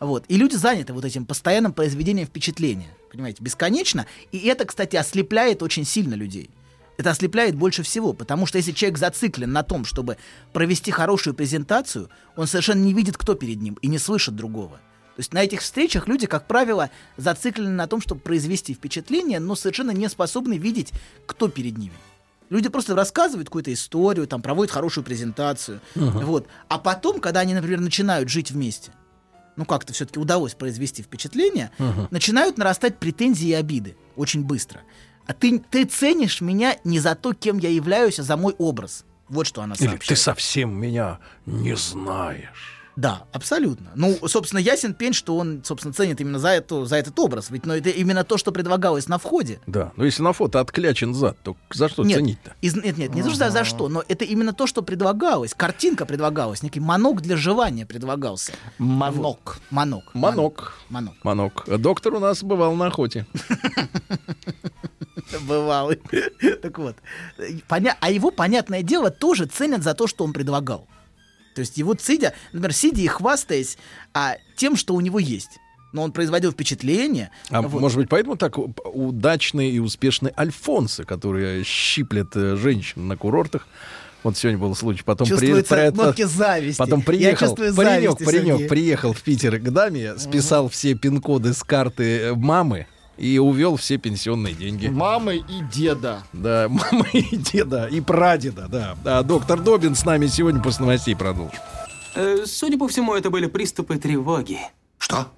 [0.00, 0.24] Вот.
[0.28, 2.88] И люди заняты вот этим постоянным произведением впечатления.
[3.10, 4.06] Понимаете, бесконечно.
[4.32, 6.50] И это, кстати, ослепляет очень сильно людей.
[6.98, 10.18] Это ослепляет больше всего, потому что если человек зациклен на том, чтобы
[10.52, 14.76] провести хорошую презентацию, он совершенно не видит, кто перед ним, и не слышит другого.
[15.14, 19.54] То есть на этих встречах люди, как правило, зациклены на том, чтобы произвести впечатление, но
[19.54, 20.92] совершенно не способны видеть,
[21.26, 21.94] кто перед ними.
[22.48, 26.46] Люди просто рассказывают какую-то историю, там проводят хорошую презентацию, вот.
[26.68, 28.92] А потом, когда они, например, начинают жить вместе,
[29.56, 31.70] ну как-то все-таки удалось произвести впечатление,
[32.10, 34.82] начинают нарастать претензии и обиды очень быстро.
[35.26, 39.04] А ты, ты ценишь меня не за то, кем я являюсь, а за мой образ.
[39.28, 40.08] Вот что она Или сообщает.
[40.08, 42.82] ты совсем меня не знаешь.
[42.96, 43.90] Да, абсолютно.
[43.94, 47.48] Ну, собственно, ясен пень, что он, собственно, ценит именно за, эту, за этот образ.
[47.50, 49.60] Ведь ну, это именно то, что предлагалось на входе.
[49.66, 52.52] Да, но если на фото отклячен зад, то за что нет, ценить-то?
[52.60, 55.54] из- нет, нет, не то, что за, за что, но это именно то, что предлагалось.
[55.54, 58.52] Картинка предлагалась, некий манок для жевания предлагался.
[58.76, 59.58] Манок.
[59.70, 60.14] Манок.
[60.14, 60.74] Манок.
[60.90, 61.14] Манок.
[61.24, 61.64] Манок.
[61.80, 63.26] Доктор у нас бывал на охоте.
[65.40, 66.00] Бывалый.
[66.62, 66.96] Так вот.
[67.68, 70.86] Поня- А его, понятное дело, тоже ценят за то, что он предлагал.
[71.54, 73.76] То есть его сидя, например, сидя и хвастаясь
[74.14, 75.58] а, тем, что у него есть.
[75.92, 77.30] Но он производил впечатление.
[77.50, 77.80] А вот.
[77.80, 83.68] может быть, поэтому так удачные и успешные альфонсы, которые щиплят э, женщин на курортах.
[84.22, 85.02] Вот сегодня был случай.
[85.04, 86.78] Потом при- Чувствуется при- нотки зависти.
[86.78, 88.68] Потом приехал, паренек, зависть, паренек Сергей.
[88.68, 92.86] приехал в Питер к даме, списал все пин-коды с карты э, мамы
[93.16, 94.88] и увел все пенсионные деньги.
[94.88, 96.22] Мамы и деда.
[96.32, 98.96] Да, мама и деда, и прадеда, да.
[99.04, 101.58] А доктор Добин с нами сегодня после новостей продолжим.
[102.14, 104.58] Э, Судя по всему, это были приступы тревоги.
[104.98, 105.28] Что?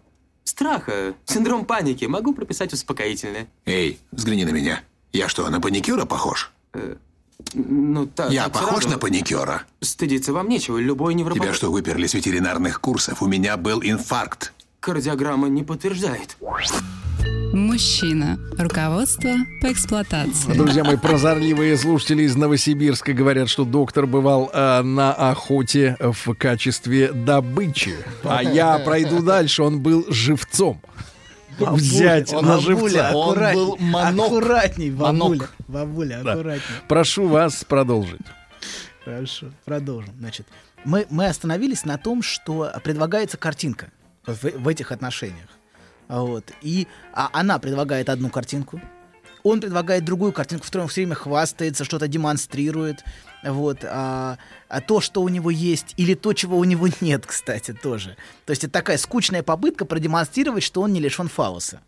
[0.44, 2.04] Страха, синдром паники.
[2.04, 3.48] Могу прописать успокоительное.
[3.64, 4.82] Эй, взгляни на меня.
[5.12, 6.52] Я что, на паникюра похож?
[7.54, 8.30] Ну, так.
[8.30, 8.90] Я похож сразу.
[8.90, 9.62] на паникюра?
[9.80, 10.78] Стыдиться вам нечего.
[10.78, 11.42] Любой невропат...
[11.42, 13.22] Тебя что, выперли с ветеринарных курсов?
[13.22, 14.52] У меня был инфаркт.
[14.84, 16.36] Кардиограмма не подтверждает.
[17.54, 18.38] Мужчина.
[18.58, 19.30] Руководство
[19.62, 20.52] по эксплуатации.
[20.52, 27.12] Друзья мои, прозорливые слушатели из Новосибирска говорят, что доктор бывал э, на охоте в качестве
[27.12, 27.94] добычи.
[28.24, 30.82] А я пройду дальше, он был живцом.
[31.58, 32.80] Взять он на бабуля.
[32.80, 33.16] живца.
[33.16, 34.26] Он аккуратней, был манок.
[34.26, 35.12] Аккуратней, бабуля.
[35.12, 35.54] Манок.
[35.66, 36.32] Бабуля, Да.
[36.32, 36.76] аккуратней.
[36.88, 38.20] Прошу вас продолжить.
[39.06, 40.12] Хорошо, продолжим.
[40.18, 40.46] Значит,
[40.84, 43.88] мы, мы остановились на том, что предлагается картинка
[44.26, 45.48] в, в этих отношениях.
[46.08, 46.52] А Вот.
[46.60, 48.80] И а она предлагает одну картинку,
[49.44, 53.04] он предлагает другую картинку, в которой он все время хвастается, что-то демонстрирует.
[53.42, 53.84] Вот.
[53.84, 58.16] А, а то, что у него есть, или то, чего у него нет, кстати, тоже.
[58.46, 61.80] То есть это такая скучная попытка продемонстрировать, что он не лишен фалоса.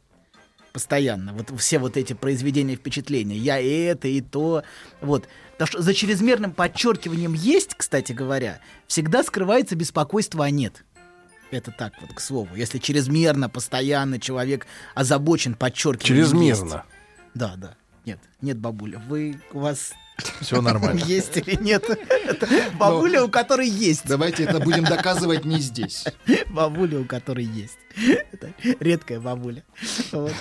[0.75, 1.33] Постоянно.
[1.33, 3.39] Вот все вот эти произведения впечатления.
[3.39, 4.63] Я и это, и то.
[5.01, 5.27] Вот.
[5.53, 10.85] Потому что за чрезмерным подчеркиванием есть, кстати говоря, всегда скрывается беспокойство, а нет.
[11.51, 12.55] Это так вот, к слову.
[12.57, 16.75] Если чрезмерно, постоянно человек озабочен подчеркиванием Чрезмерно.
[16.75, 16.85] есть.
[17.35, 17.75] Да, да.
[18.05, 18.99] Нет, нет, бабуля.
[19.09, 19.93] Вы, у вас
[20.41, 21.01] Все нормально.
[21.07, 21.85] есть или нет?
[22.25, 24.07] Это бабуля, у которой есть.
[24.07, 26.05] Давайте это будем доказывать не здесь.
[26.49, 27.79] Бабуля, у которой есть.
[28.33, 29.63] Это редкая бабуля.
[30.13, 30.33] Вот.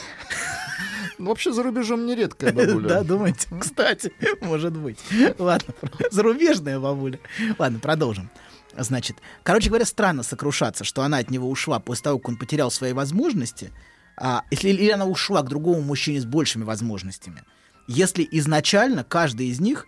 [1.18, 2.88] Ну, вообще за рубежом нередкая бабуля.
[2.88, 3.48] Да, думаете?
[3.60, 5.00] Кстати, может быть.
[5.38, 5.74] Ладно,
[6.12, 7.20] зарубежная бабуля.
[7.58, 8.30] Ладно, продолжим.
[8.78, 12.72] Значит, короче говоря, странно сокрушаться, что она от него ушла после того, как он потерял
[12.72, 13.72] свои возможности.
[14.18, 17.44] А, если или она ушла к другому мужчине с большими возможностями.
[17.88, 19.86] Если изначально каждый из них,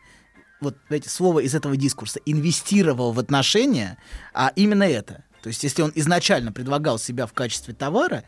[0.62, 3.98] вот эти слово из этого дискурса, инвестировал в отношения,
[4.34, 5.24] а именно это.
[5.42, 8.24] То есть, если он изначально предлагал себя в качестве товара,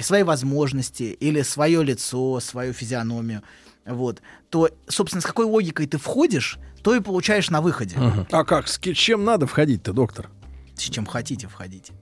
[0.00, 3.42] свои возможности или свое лицо, свою физиономию,
[3.86, 7.96] вот, то, собственно, с какой логикой ты входишь, то и получаешь на выходе.
[8.30, 10.30] А как, с чем надо входить-то, доктор?
[10.76, 11.92] С чем хотите, входите.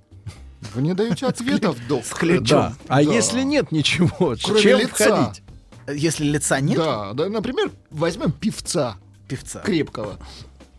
[0.74, 2.04] Вы не даете ответов, док.
[2.04, 2.44] С ключом.
[2.46, 2.74] Да.
[2.88, 3.00] А Да.
[3.00, 5.16] если нет ничего, с Кроме чем лица.
[5.16, 5.42] входить?
[5.88, 8.96] Если лица нет, Да, да, например, возьмем певца
[9.28, 9.60] певца.
[9.60, 10.18] крепкого.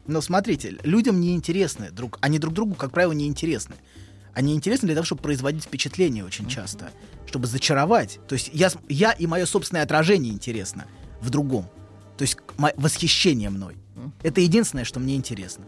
[0.07, 3.75] Но смотрите, людям не интересны друг, они друг другу, как правило, не интересны.
[4.33, 6.91] Они интересны для того, чтобы производить впечатление очень часто,
[7.27, 8.19] чтобы зачаровать.
[8.27, 10.85] То есть я, я и мое собственное отражение интересно
[11.21, 11.69] в другом.
[12.17, 13.77] То есть восхищение мной.
[14.21, 15.65] Это единственное, что мне интересно.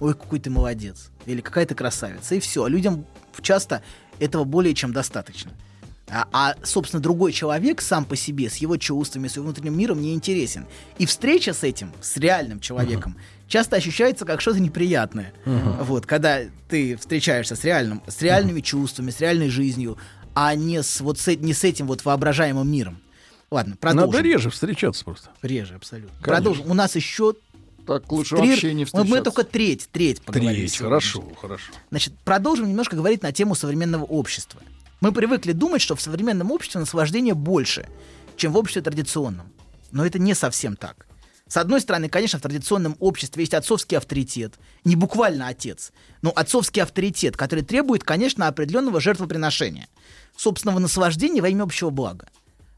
[0.00, 1.10] Ой, какой ты молодец.
[1.26, 2.34] Или какая ты красавица.
[2.34, 2.64] И все.
[2.64, 3.06] А людям
[3.40, 3.82] часто
[4.18, 5.52] этого более чем достаточно.
[6.08, 10.00] А, а, собственно, другой человек сам по себе, с его чувствами, с его внутренним миром
[10.00, 10.66] не интересен.
[10.98, 13.16] И встреча с этим, с реальным человеком,
[13.48, 15.32] часто ощущается как что-то неприятное.
[15.44, 19.98] Вот, когда ты встречаешься с реальным, с реальными чувствами, с реальной жизнью,
[20.34, 22.98] а не с вот с, не с этим вот воображаемым миром.
[23.50, 24.10] Ладно, продолжим.
[24.12, 25.30] Надо реже встречаться просто.
[25.42, 26.10] Реже, абсолютно.
[26.20, 26.32] Конечно.
[26.34, 26.70] Продолжим.
[26.70, 27.34] У нас еще
[27.86, 29.10] Так лучше три- вообще не встречаться.
[29.16, 30.88] мы только треть, треть поговорили Треть, сегодня.
[30.88, 31.72] хорошо, хорошо.
[31.90, 34.60] Значит, продолжим немножко говорить на тему современного общества.
[35.00, 37.86] Мы привыкли думать, что в современном обществе наслаждения больше,
[38.36, 39.52] чем в обществе традиционном.
[39.92, 41.06] Но это не совсем так.
[41.48, 44.54] С одной стороны, конечно, в традиционном обществе есть отцовский авторитет,
[44.84, 49.86] не буквально отец, но отцовский авторитет, который требует, конечно, определенного жертвоприношения,
[50.36, 52.26] собственного наслаждения во имя общего блага.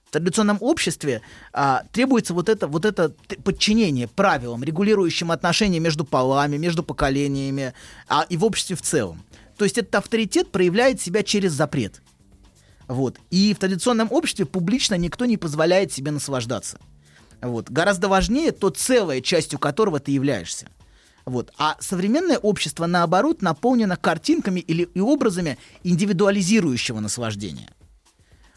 [0.08, 6.56] В традиционном обществе а, требуется вот это, вот это подчинение правилам, регулирующим отношения между полами,
[6.56, 7.74] между поколениями
[8.06, 9.22] а, и в обществе в целом.
[9.56, 12.02] То есть этот авторитет проявляет себя через запрет.
[12.88, 13.18] Вот.
[13.30, 16.78] И в традиционном обществе публично никто не позволяет себе наслаждаться.
[17.40, 17.70] Вот.
[17.70, 20.66] Гораздо важнее то целое, частью которого ты являешься.
[21.26, 21.52] Вот.
[21.58, 27.70] А современное общество, наоборот, наполнено картинками или и образами индивидуализирующего наслаждения.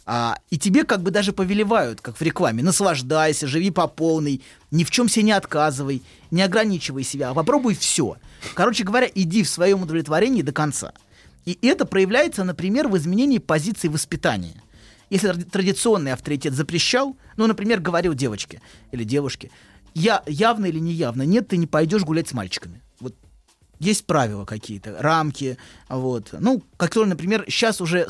[0.05, 4.41] А, и тебе как бы даже повелевают, как в рекламе, наслаждайся, живи по полной,
[4.71, 8.17] ни в чем себе не отказывай, не ограничивай себя, а попробуй все.
[8.55, 10.93] Короче говоря, иди в своем удовлетворении до конца.
[11.45, 14.61] И это проявляется, например, в изменении позиции воспитания.
[15.09, 19.51] Если тради- традиционный авторитет запрещал, ну, например, говорил девочке или девушке,
[19.93, 22.81] я явно или неявно, нет, ты не пойдешь гулять с мальчиками.
[22.99, 23.15] Вот
[23.79, 25.57] есть правила какие-то, рамки,
[25.89, 28.07] вот, ну, которые, например, сейчас уже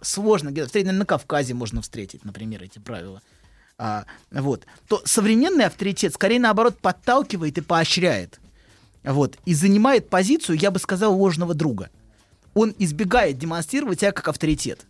[0.00, 3.20] сложно где-то встретить, на Кавказе можно встретить, например, эти правила.
[3.78, 8.40] А, вот, то современный авторитет скорее наоборот подталкивает и поощряет.
[9.02, 11.90] Вот, и занимает позицию, я бы сказал, ложного друга.
[12.54, 14.86] Он избегает демонстрировать себя как авторитет.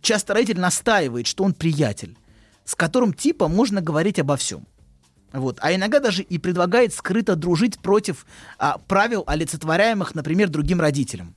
[0.00, 2.16] Часто родитель настаивает, что он приятель,
[2.64, 4.66] с которым типа можно говорить обо всем.
[5.32, 5.58] Вот.
[5.60, 8.26] А иногда даже и предлагает скрыто дружить против
[8.58, 11.34] а, правил, олицетворяемых, например, другим родителям.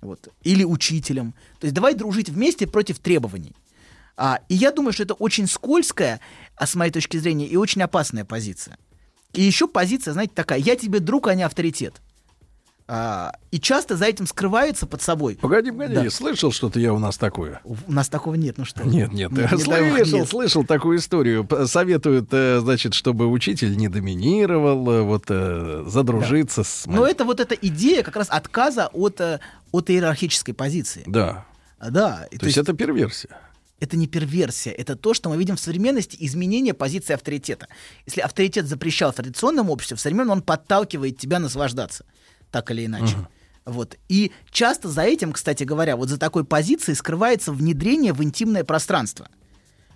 [0.00, 0.28] Вот.
[0.42, 1.34] Или учителям.
[1.58, 3.54] То есть давай дружить вместе против требований.
[4.16, 6.20] А, и я думаю, что это очень скользкая,
[6.56, 8.76] а с моей точки зрения, и очень опасная позиция.
[9.32, 12.00] И еще позиция, знаете, такая, я тебе друг, а не авторитет.
[12.92, 15.38] А, и часто за этим скрывается под собой.
[15.40, 16.10] Погоди, погоди, Да.
[16.10, 17.60] слышал что-то я у нас такое?
[17.62, 18.82] У нас такого нет, ну что?
[18.82, 21.48] Нет, нет, Не- не дай бог, слышал, слышал такую историю.
[21.66, 26.86] Советуют, э, значит, чтобы учитель не доминировал, э, вот э, задружиться с...
[26.86, 29.20] Но это вот эта идея как раз отказа от,
[29.70, 31.04] от иерархической позиции.
[31.06, 31.44] Да.
[31.78, 33.30] А, Да, и То, есть это перверсия.
[33.78, 37.68] это не перверсия, это то, что мы видим в современности, изменение позиции авторитета.
[38.04, 42.04] Если авторитет запрещал в традиционном обществе, в современном он подталкивает тебя наслаждаться,
[42.50, 43.16] так или иначе.
[43.64, 43.96] Вот.
[44.08, 49.28] И часто за этим, кстати говоря, вот за такой позицией скрывается внедрение в интимное пространство.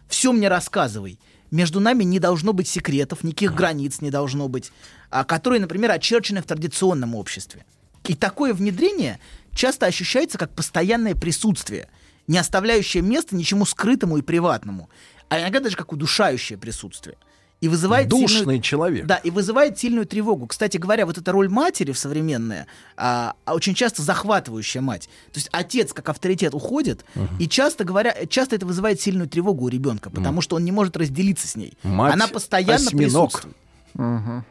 [0.08, 1.18] Все мне рассказывай.
[1.50, 4.72] Между нами не должно быть секретов, никаких границ не должно быть,
[5.10, 7.64] а, которые, например, очерчены в традиционном обществе.
[8.06, 9.18] И такое внедрение
[9.52, 11.88] часто ощущается как постоянное присутствие,
[12.26, 14.90] не оставляющее места ничему скрытому и приватному,
[15.28, 17.16] а иногда даже как удушающее присутствие.
[17.60, 19.06] И вызывает сильную- Душный человек.
[19.06, 20.46] да, и вызывает сильную тревогу.
[20.46, 25.08] Кстати говоря, вот эта роль матери в современная, а, а очень часто захватывающая мать.
[25.32, 27.04] То есть отец как авторитет уходит,
[27.38, 30.94] и часто говоря, часто это вызывает сильную тревогу у ребенка, потому что он не может
[30.96, 31.78] разделиться с ней.
[31.82, 33.32] Мать Она постоянно осьминог.
[33.32, 34.44] присутствует.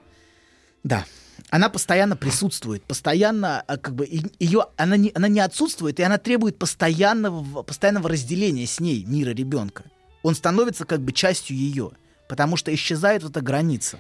[0.84, 1.06] Да.
[1.50, 4.08] Она постоянно присутствует, постоянно, а, как бы,
[4.40, 9.30] ее, она не, она не отсутствует, и она требует постоянного, постоянного разделения с ней мира
[9.32, 9.84] ребенка.
[10.24, 11.92] Он становится как бы частью ее,
[12.34, 14.00] потому что исчезает эта граница.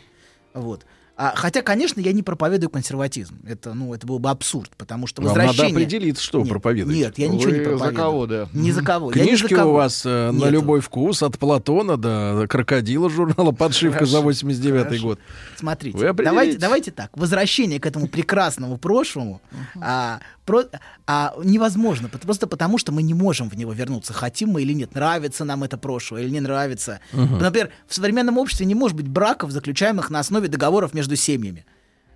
[0.56, 0.88] Вот.
[1.16, 3.36] А, хотя, конечно, я не проповедую консерватизм.
[3.48, 5.76] Это, ну, это был бы абсурд, потому что Вам надо возвращение...
[5.86, 7.00] определиться, что вы Нет, проповедуете.
[7.00, 7.92] Нет, я ничего не Вы проповедую.
[7.92, 8.48] за кого, да?
[8.52, 9.12] Ни за кого.
[9.12, 9.72] Я ни за Книжки кого.
[9.72, 15.20] у вас э, на любой вкус, от Платона до крокодила журнала «Подшивка» за 89 год.
[15.56, 17.16] Смотрите, давайте, давайте так.
[17.16, 19.40] Возвращение к этому прекрасному прошлому
[19.80, 20.66] а, про-
[21.06, 22.10] а, невозможно.
[22.10, 24.14] Просто потому, что мы не можем в него вернуться.
[24.14, 24.96] Хотим мы или нет.
[24.96, 27.02] Нравится нам это прошлое или не нравится.
[27.12, 31.66] Например, в современном обществе не может быть браков, заключаемых на основе договоров между семьями.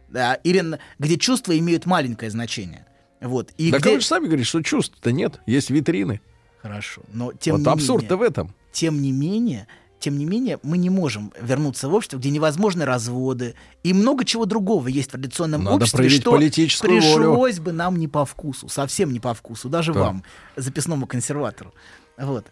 [0.10, 2.86] Да, или где чувства имеют маленькое значение.
[3.22, 3.52] Вот.
[3.58, 3.94] И Так где...
[3.96, 6.22] вы же сами говорите, что чувств-то нет, есть витрины.
[6.62, 7.02] Хорошо.
[7.12, 8.56] Но тем вот не абсурд-то менее- в этом.
[8.72, 9.68] тем не менее,
[10.00, 14.46] тем не менее, мы не можем вернуться в общество, где невозможны разводы и много чего
[14.46, 17.02] другого есть в традиционном Надо обществе, что политическую волю.
[17.16, 20.00] пришлось бы нам не по вкусу, совсем не по вкусу, даже Да.
[20.02, 20.24] вам,
[20.56, 21.74] записному консерватору.
[22.18, 22.48] Вот,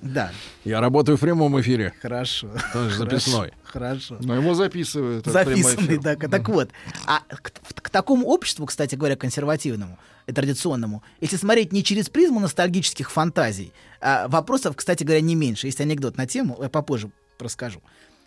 [0.00, 0.32] да,
[0.64, 1.92] Я работаю в прямом эфире.
[2.00, 2.48] хорошо.
[2.72, 3.52] Тоже записной.
[3.64, 4.16] Хорошо.
[4.20, 5.26] Но его записывают.
[5.26, 6.16] Записанный, да.
[6.16, 6.70] Так вот,
[7.06, 7.52] а к,
[7.82, 13.74] к такому обществу, кстати говоря, консервативному и традиционному, если смотреть не через призму ностальгических фантазий,
[14.00, 15.66] а вопросов, кстати говоря, не меньше.
[15.66, 17.82] Есть анекдот на тему, я попозже расскажу.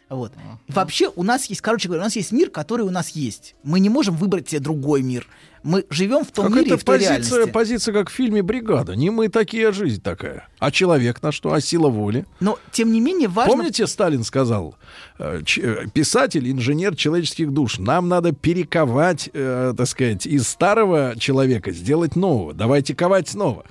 [0.10, 0.32] Вот.
[0.68, 3.56] И вообще у нас есть, короче говоря, у нас есть мир, который у нас есть.
[3.64, 5.28] Мы не можем выбрать себе другой мир.
[5.64, 7.52] Мы живем в том мире и Какая-то в той позиция, реальности.
[7.52, 8.96] позиция, как в фильме «Бригада».
[8.96, 10.48] Не мы такие, а жизнь такая.
[10.60, 11.54] А человек на что?
[11.54, 12.26] А сила воли?
[12.42, 13.56] Но, тем не менее, важно...
[13.56, 14.76] Помните, Сталин сказал,
[15.20, 21.72] э, э, писатель, инженер человеческих душ, нам надо перековать, э, так сказать, из старого человека
[21.72, 22.54] сделать нового.
[22.54, 23.64] Давайте ковать снова.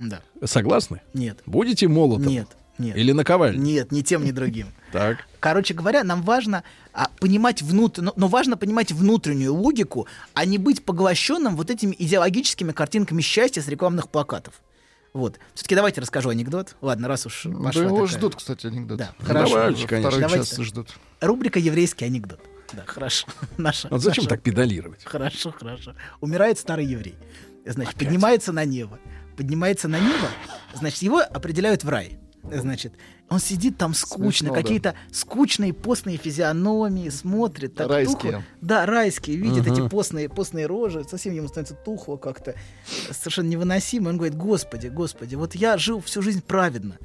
[0.00, 0.22] Да.
[0.44, 1.02] Согласны?
[1.12, 1.40] Нет.
[1.44, 2.28] Будете молотом?
[2.28, 2.48] Нет.
[2.78, 2.96] Нет.
[2.96, 3.58] Или наковальня?
[3.58, 4.68] Нет, ни тем, ни другим.
[4.92, 5.18] Так.
[5.38, 6.64] Короче говоря, нам важно
[6.94, 7.98] а, понимать внут...
[7.98, 13.60] но, но важно понимать внутреннюю логику, а не быть поглощенным вот этими идеологическими картинками счастья
[13.60, 14.54] с рекламных плакатов.
[15.12, 15.38] Вот.
[15.54, 16.74] Все-таки давайте расскажу анекдот.
[16.80, 18.16] Ладно, раз уж Да пошла его такая.
[18.18, 18.96] ждут, кстати, анекдот.
[18.98, 19.54] Да, Ну, хорошо.
[19.56, 20.10] давайте, конечно.
[20.10, 20.88] Второй Давайте час ждут.
[21.20, 22.40] Рубрика «Еврейский анекдот».
[22.72, 23.26] Да, хорошо.
[23.58, 25.04] Наша, Вот зачем наша- так педалировать?
[25.04, 25.94] Хорошо, хорошо.
[26.20, 27.16] Умирает старый еврей.
[27.66, 28.98] Значит, поднимается на небо.
[29.36, 30.28] Поднимается на небо,
[30.74, 32.18] значит, его определяют в рай.
[32.42, 32.92] Значит,
[33.28, 34.62] он сидит там скучно, Смешно, да.
[34.62, 37.74] какие-то скучные постные физиономии, смотрит.
[37.74, 38.16] Так Райские.
[38.32, 38.44] тухло.
[38.60, 39.36] Да, райские.
[39.36, 41.04] Видит эти постные, постные рожи.
[41.04, 42.54] Совсем ему становится тухло как-то.
[43.10, 44.08] Совершенно невыносимо.
[44.10, 46.96] Он говорит, господи, господи, вот я жил всю жизнь праведно.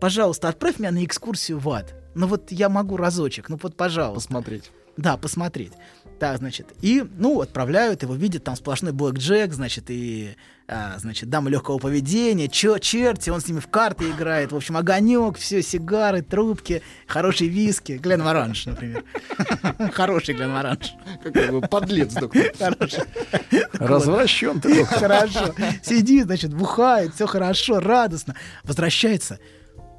[0.00, 1.94] Пожалуйста, отправь меня на экскурсию в ад.
[2.14, 4.28] Ну вот я могу разочек, ну вот пожалуйста.
[4.28, 4.70] Посмотреть.
[4.96, 5.72] Да, посмотреть.
[6.18, 11.28] Так, значит, и, ну, отправляют его, видят там сплошной блэк Джек, значит, и, а, значит,
[11.28, 15.60] дамы легкого поведения, чё, черти, он с ними в карты играет, в общем, огонек, все,
[15.60, 19.04] сигары, трубки, хороший виски, Глен Маранж, например.
[19.92, 20.94] Хороший Глен Маранж.
[21.22, 22.50] Какой вы подлец, доктор.
[22.58, 23.04] Хороший.
[23.74, 24.84] Развращен ты.
[24.86, 25.54] Хорошо.
[25.82, 28.34] Сидит, значит, бухает, все хорошо, радостно.
[28.64, 29.38] Возвращается.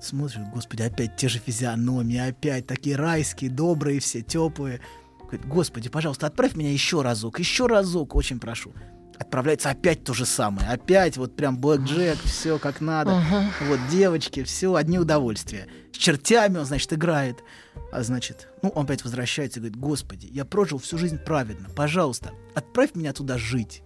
[0.01, 4.79] Смотрит, господи, опять те же физиономии, опять такие райские, добрые все, теплые.
[5.27, 8.73] Говорит, господи, пожалуйста, отправь меня еще разок, еще разок, очень прошу.
[9.19, 10.69] Отправляется опять то же самое.
[10.69, 13.21] Опять вот прям Блэк Джек, все как надо.
[13.67, 15.67] Вот девочки, все, одни удовольствия.
[15.91, 17.43] С чертями он, значит, играет.
[17.91, 21.67] А значит, ну, он опять возвращается и говорит, господи, я прожил всю жизнь праведно.
[21.75, 23.81] Пожалуйста, отправь меня туда жить.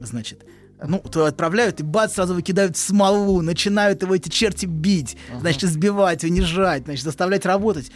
[0.00, 0.44] Значит,
[0.84, 5.64] ну, то отправляют, и бац, сразу выкидают в смолу, начинают его эти черти бить, значит,
[5.64, 7.90] избивать, унижать, значит, заставлять работать.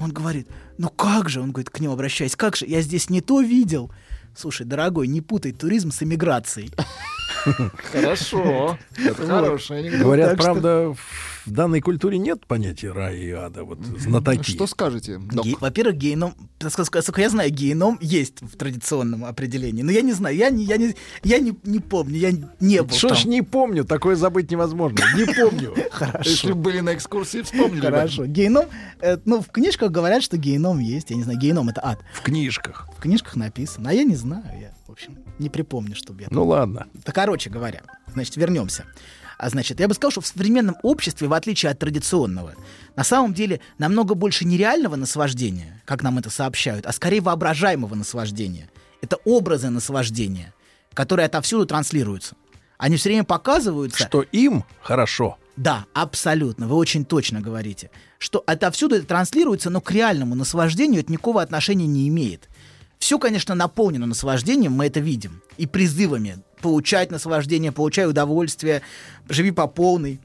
[0.00, 0.48] Он говорит,
[0.82, 3.92] ну как же, он говорит, к нему обращаясь, как же, я здесь не то видел.
[4.36, 6.72] Слушай, дорогой, не путай туризм с эмиграцией.
[7.92, 8.78] Хорошо.
[8.96, 10.00] Это хороший анекдот.
[10.00, 10.94] Говорят, так что- правда,
[11.46, 13.64] в данной культуре нет понятия рая и ада.
[13.64, 14.52] Вот знатоки.
[14.52, 15.20] Что скажете?
[15.60, 19.82] Во-первых, геном, насколько я знаю, геном есть в традиционном определении.
[19.82, 22.94] Но я не знаю, я не, я не, я не, не помню, я не был
[22.94, 24.98] Что ж не помню, такое забыть невозможно.
[25.16, 25.74] Не помню.
[26.24, 27.80] Если были на экскурсии, вспомнили.
[27.80, 28.26] Хорошо.
[28.26, 28.66] Геном,
[29.00, 31.10] э, ну, в книжках говорят, что геном есть.
[31.10, 31.98] Я не знаю, геном это ад.
[32.14, 32.88] В книжках.
[32.96, 33.90] В книжках написано.
[33.90, 34.44] А я не знаю.
[34.60, 36.28] Я, в общем, не припомню, чтобы я...
[36.30, 36.86] Ну ладно.
[36.94, 38.84] Да, короче говоря, значит, вернемся.
[39.38, 42.54] А значит, я бы сказал, что в современном обществе, в отличие от традиционного,
[42.94, 48.70] на самом деле намного больше нереального наслаждения, как нам это сообщают, а скорее воображаемого наслаждения.
[49.00, 50.54] Это образы наслаждения,
[50.94, 52.36] которые отовсюду транслируются.
[52.78, 54.04] Они все время показываются.
[54.04, 55.38] Что им хорошо.
[55.56, 56.66] Да, абсолютно.
[56.66, 57.90] Вы очень точно говорите.
[58.18, 62.48] Что отовсюду это транслируется, но к реальному наслаждению это никакого отношения не имеет.
[63.02, 65.42] Все, конечно, наполнено наслаждением, мы это видим.
[65.56, 66.38] И призывами.
[66.60, 68.82] Получать наслаждение, получай удовольствие,
[69.28, 70.20] живи по полной.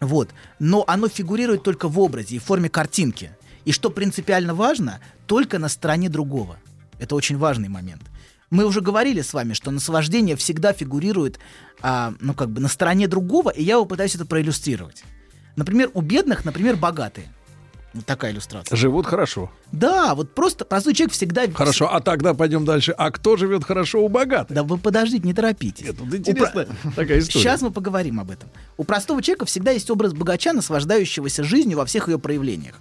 [0.00, 0.30] Вот.
[0.58, 3.36] Но оно фигурирует только в образе и в форме картинки.
[3.66, 6.58] И что принципиально важно, только на стороне другого.
[6.98, 8.00] Это очень важный момент.
[8.48, 11.38] Мы уже говорили с вами, что наслаждение всегда фигурирует,
[11.82, 15.04] а, ну как бы на стороне другого, и я попытаюсь это проиллюстрировать.
[15.54, 17.30] Например, у бедных, например, богатые.
[17.92, 18.76] Вот такая иллюстрация.
[18.76, 19.50] Живут хорошо.
[19.72, 21.50] Да, вот просто простой человек всегда...
[21.52, 22.92] Хорошо, а тогда пойдем дальше.
[22.92, 24.54] А кто живет хорошо у богатых?
[24.54, 25.86] Да вы подождите, не торопитесь.
[25.86, 27.42] Нет, тут У интересная про- такая история.
[27.42, 28.48] Сейчас мы поговорим об этом.
[28.76, 32.80] У простого человека всегда есть образ богача, наслаждающегося жизнью во всех ее проявлениях,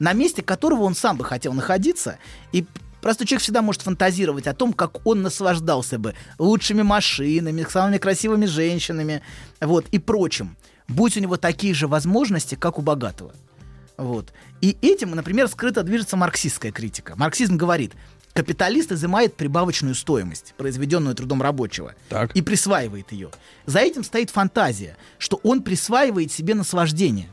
[0.00, 2.18] на месте которого он сам бы хотел находиться,
[2.50, 2.66] и
[3.00, 8.46] простой человек всегда может фантазировать о том, как он наслаждался бы лучшими машинами, самыми красивыми
[8.46, 9.22] женщинами,
[9.60, 10.56] вот, и прочим,
[10.88, 13.32] будь у него такие же возможности, как у богатого.
[13.98, 14.32] Вот.
[14.60, 17.14] И этим, например, скрыто движется марксистская критика.
[17.16, 17.92] Марксизм говорит,
[18.32, 22.34] капиталист изымает прибавочную стоимость, произведенную трудом рабочего, Так.
[22.36, 23.30] и присваивает ее.
[23.66, 27.28] За этим стоит фантазия, что он присваивает себе наслаждение.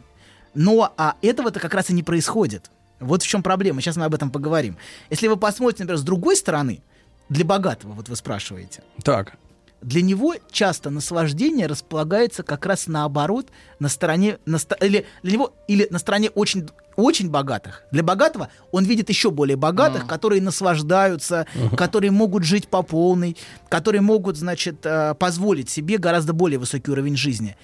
[0.55, 2.71] Но а этого-то как раз и не происходит.
[2.99, 3.81] Вот в чем проблема.
[3.81, 4.77] Сейчас мы об этом поговорим.
[5.09, 6.81] Если вы посмотрите, например, с другой стороны,
[7.29, 9.37] для богатого, вот вы спрашиваете, Так.
[9.85, 15.87] Для него часто наслаждение располагается как раз наоборот на стороне на или для него или
[15.91, 17.83] на стороне очень очень богатых.
[17.91, 21.45] Для богатого он видит еще более богатых, которые наслаждаются,
[21.77, 23.37] которые могут жить по полной,
[23.69, 27.57] которые могут, значит, э, позволить себе гораздо более высокий уровень жизни.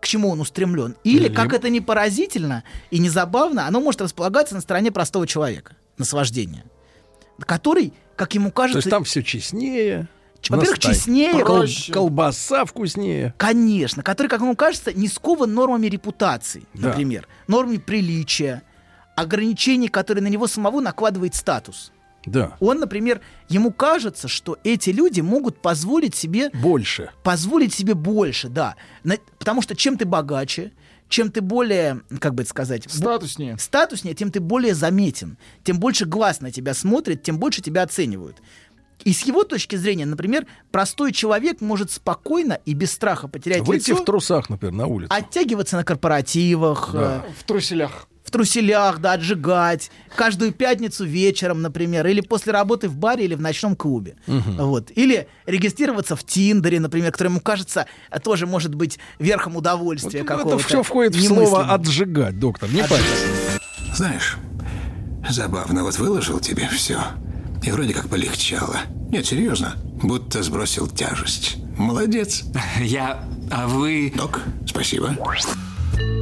[0.00, 0.96] К чему он устремлен?
[1.04, 5.76] Или, как это не поразительно и не забавно, оно может располагаться на стороне простого человека,
[5.96, 6.64] наслаждения,
[7.38, 10.08] который, как ему То кажется, есть там все честнее.
[10.48, 11.92] Во-первых, честнее, Кол- проще.
[11.92, 13.34] колбаса вкуснее.
[13.38, 16.88] Конечно, который, как ему кажется, не скован нормами репутации, Да.
[16.88, 18.62] например, нормами приличия,
[19.16, 21.92] ограничений, которые на него самого накладывает статус.
[22.24, 22.56] Да.
[22.60, 27.10] Он, например, ему кажется, что эти люди могут позволить себе Больше.
[27.24, 28.76] позволить себе больше, да.
[29.02, 30.72] На- потому что чем ты богаче,
[31.08, 33.58] чем ты более, как бы это сказать, Статуснее.
[33.58, 38.38] статуснее, тем ты более заметен, тем больше глаз на тебя смотрит, тем больше тебя оценивают.
[39.04, 43.90] И с его точки зрения, например, простой человек может спокойно и без страха потерять Выйти
[43.90, 45.12] лицо, в трусах, например, на улицу.
[45.12, 48.06] оттягиваться на корпоративах, э, В труселях.
[48.24, 53.40] в труселях, да, отжигать, каждую пятницу вечером, например, или после работы в баре или в
[53.40, 54.16] ночном клубе.
[54.26, 54.90] Вот.
[54.94, 60.28] Или регистрироваться в Тиндере, например, который ему кажется а, тоже может быть верхом удовольствия Вот
[60.28, 60.56] какого-то.
[60.56, 62.70] это все входит в слово «отжигать», доктор.
[62.70, 63.04] Не парься.
[63.94, 64.38] Знаешь,
[65.28, 66.98] забавно, вот выложил тебе все.
[67.62, 68.76] И вроде как полегчало.
[69.10, 71.56] Нет, серьезно, будто сбросил тяжесть.
[71.78, 72.44] Молодец.
[72.80, 73.24] Я...
[73.50, 74.12] А вы...
[74.16, 75.14] Док, спасибо.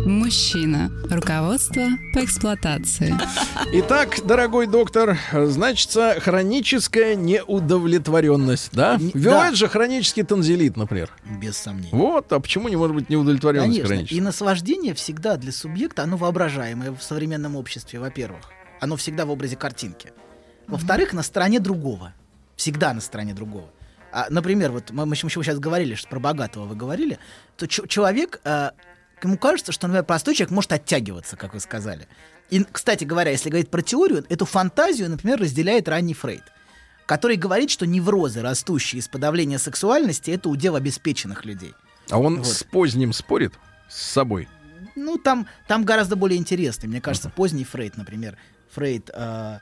[0.06, 0.90] Мужчина.
[1.08, 1.82] Руководство
[2.12, 3.14] по эксплуатации.
[3.72, 8.96] Итак, дорогой доктор, значится хроническая неудовлетворенность, да?
[8.96, 9.56] Не- Бывает да.
[9.56, 11.10] же хронический танзелит, например.
[11.40, 11.90] Без сомнений.
[11.92, 13.84] Вот, а почему не может быть неудовлетворенность Конечно.
[13.84, 14.22] И хроническая?
[14.24, 18.40] наслаждение всегда для субъекта, оно воображаемое в современном обществе, во-первых.
[18.80, 20.12] Оно всегда в образе картинки.
[20.70, 22.14] Во-вторых, на стороне другого.
[22.56, 23.68] Всегда на стороне другого.
[24.12, 27.18] А, например, вот мы, мы сейчас говорили, что про богатого вы говорили,
[27.56, 28.70] то человек, э,
[29.22, 32.06] ему кажется, что, например, простой человек может оттягиваться, как вы сказали.
[32.50, 36.42] И, кстати говоря, если говорить про теорию, эту фантазию, например, разделяет ранний Фрейд,
[37.06, 41.74] который говорит, что неврозы, растущие из подавления сексуальности, это удел обеспеченных людей.
[42.10, 42.46] А он Вот.
[42.46, 43.54] с поздним спорит
[43.88, 44.48] с собой.
[44.96, 46.88] Ну, там, там гораздо более интересный.
[46.88, 48.36] Мне кажется, поздний Фрейд, например,
[48.72, 49.58] Фрейд э,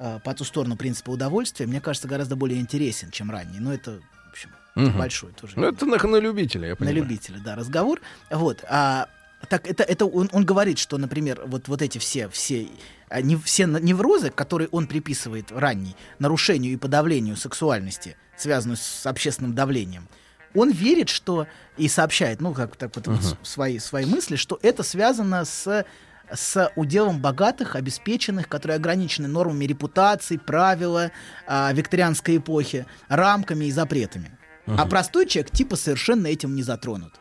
[0.00, 3.60] э, по ту сторону принципа удовольствия, мне кажется, гораздо более интересен, чем ранний.
[3.60, 4.98] Но это, в общем, Мгм.
[4.98, 5.52] большой тоже.
[5.56, 6.96] Ну, это на, на любителя, я на понимаю.
[6.96, 8.00] любителя, да, разговор.
[8.30, 8.64] Вот.
[8.68, 9.08] А,
[9.48, 12.68] так это, это он, он говорит, что, например, вот, вот эти все, все,
[13.08, 19.06] а, не, все на- неврозы, которые он приписывает ранней нарушению и подавлению сексуальности, связанную с
[19.06, 20.08] общественным давлением,
[20.54, 21.46] он верит, что
[21.76, 25.84] и сообщает, ну, как так вот, вот с- свои, свои мысли, что это связано с
[26.32, 31.10] с уделом богатых, обеспеченных, которые ограничены нормами репутации, правила
[31.46, 34.36] а, викторианской эпохи, рамками и запретами.
[34.66, 37.14] А простой человек типа совершенно этим не затронут.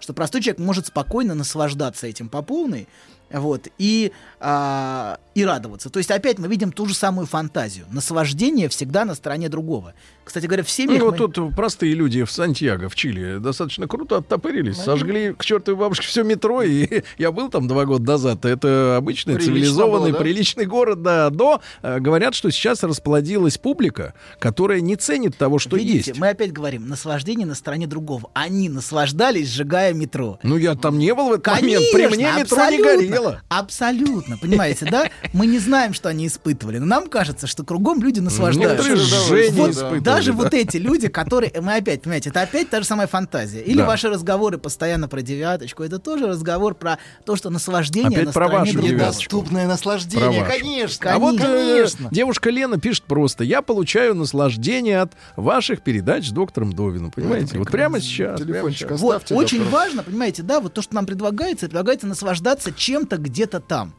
[0.00, 2.88] Что простой человек может спокойно наслаждаться этим по полной,
[3.32, 5.90] вот, и, а, и радоваться.
[5.90, 7.86] То есть опять мы видим ту же самую фантазию.
[7.90, 9.94] Наслаждение всегда на стороне другого.
[10.24, 11.02] Кстати говоря, в Ну, семьях...
[11.02, 14.76] вот мы- тут простые люди в Сантьяго, в Чили, достаточно круто оттопырились.
[14.76, 18.44] Сожгли к чертовой бабушке все метро, и я был там два года назад.
[18.44, 20.24] Это обычный, Прилично цивилизованный, было, да?
[20.24, 21.30] приличный город, да.
[21.30, 26.20] До э, говорят, что сейчас расплодилась публика, которая не ценит того, что Видите, есть.
[26.20, 28.30] мы опять говорим, наслаждение на стороне другого.
[28.32, 30.38] Они наслаждались, сжигая метро.
[30.44, 31.84] Ну, я там не был в этот момент.
[31.92, 33.42] При мне метро не абсолютно, горело.
[33.48, 35.10] Абсолютно, понимаете, да?
[35.32, 38.96] Мы не знаем, что они испытывали, но нам кажется, что кругом люди наслаждаются.
[38.96, 40.38] Жжение Вот даже да.
[40.38, 43.60] вот эти люди, которые, мы опять, понимаете, это опять та же самая фантазия.
[43.60, 43.86] Или Да.
[43.86, 48.48] ваши разговоры постоянно про девяточку, это тоже разговор про то, что наслаждение Опять на про
[48.48, 48.72] стороне.
[48.72, 51.14] Недоступное наслаждение, конечно.
[51.14, 52.08] А вот э, конечно.
[52.10, 57.10] девушка Лена пишет просто: я получаю наслаждение от ваших передач с доктором Довином.
[57.10, 57.58] Понимаете?
[57.58, 58.40] Вот прямо сейчас.
[58.40, 58.90] прямо Телефончик.
[58.92, 63.94] Вот, очень важно, понимаете, да, вот то, что нам предлагается, предлагается наслаждаться чем-то где-то там.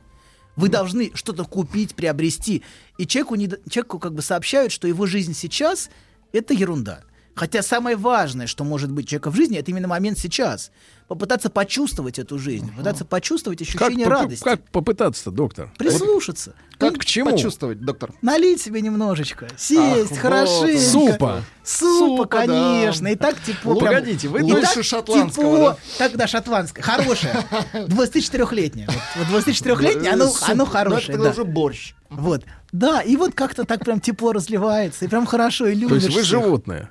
[0.56, 2.64] Вы должны что-то купить, приобрести.
[2.98, 5.90] И человеку, не, человеку как бы сообщают, что его жизнь сейчас—
[6.34, 7.04] это ерунда.
[7.36, 10.72] Хотя самое важное, что может быть человека в жизни, это именно момент сейчас.
[11.12, 14.44] Попытаться почувствовать эту жизнь, попытаться почувствовать Как, ощущение попы- радости.
[14.46, 15.70] как попытаться-то, доктор?
[15.78, 16.54] Прислушаться.
[16.80, 17.32] Как Ну, к чему?
[17.32, 18.14] Почувствовать, доктор.
[18.22, 20.72] Налить себе немножечко, сесть Ах, хорошенько.
[20.98, 21.12] вот.
[21.12, 21.42] Супа.
[21.66, 22.48] Супа, Супа, да.
[22.48, 23.08] конечно.
[23.10, 23.74] И так тепло.
[23.74, 25.70] Ну, прям- погодите, вы и лучше так шотландского, тепло.
[25.72, 25.78] да?
[25.98, 26.82] Так, да, шотландское.
[26.82, 27.34] Хорошее.
[27.74, 28.88] 24-летнее.
[28.88, 31.08] Вот, вот 24-летнее, оно, оно Ну, это хорошее.
[31.18, 31.32] тогда да.
[31.32, 31.94] уже борщ.
[32.10, 32.46] Вот.
[32.72, 36.16] Да, и вот как-то так прям тепло разливается, и прям хорошо, и То любишь есть
[36.16, 36.26] вы всех.
[36.26, 36.90] животное.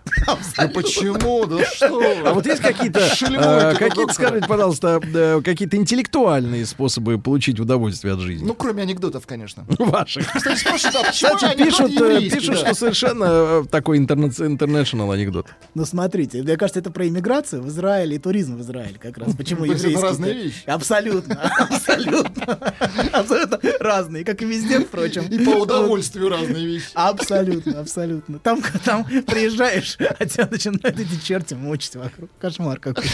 [0.59, 1.47] Ну почему?
[1.47, 1.89] Да что?
[1.89, 2.17] вы?
[2.25, 4.13] А вот есть какие-то, э, какие-то, доктор.
[4.15, 8.47] скажите, пожалуйста, э, какие-то интеллектуальные способы получить удовольствие от жизни?
[8.47, 9.65] Ну, кроме анекдотов, конечно.
[9.79, 10.31] Ваших.
[10.33, 15.47] Кстати, а пишут, э, пишут, что совершенно такой интернешнл анекдот.
[15.75, 19.35] Ну, смотрите, мне кажется, это про иммиграцию в Израиль и туризм в Израиль как раз.
[19.35, 19.97] Почему То еврейский?
[20.03, 20.63] разные вещи.
[20.67, 22.73] Абсолютно, абсолютно.
[23.13, 25.25] Абсолютно разные, как и везде, впрочем.
[25.31, 26.91] И по удовольствию разные вещи.
[26.95, 28.39] Абсолютно, абсолютно.
[28.39, 32.31] Там, там приезжаешь, а тебя начинают эти черти мучить вокруг.
[32.39, 33.05] Кошмар какой.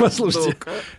[0.10, 0.56] Послушайте,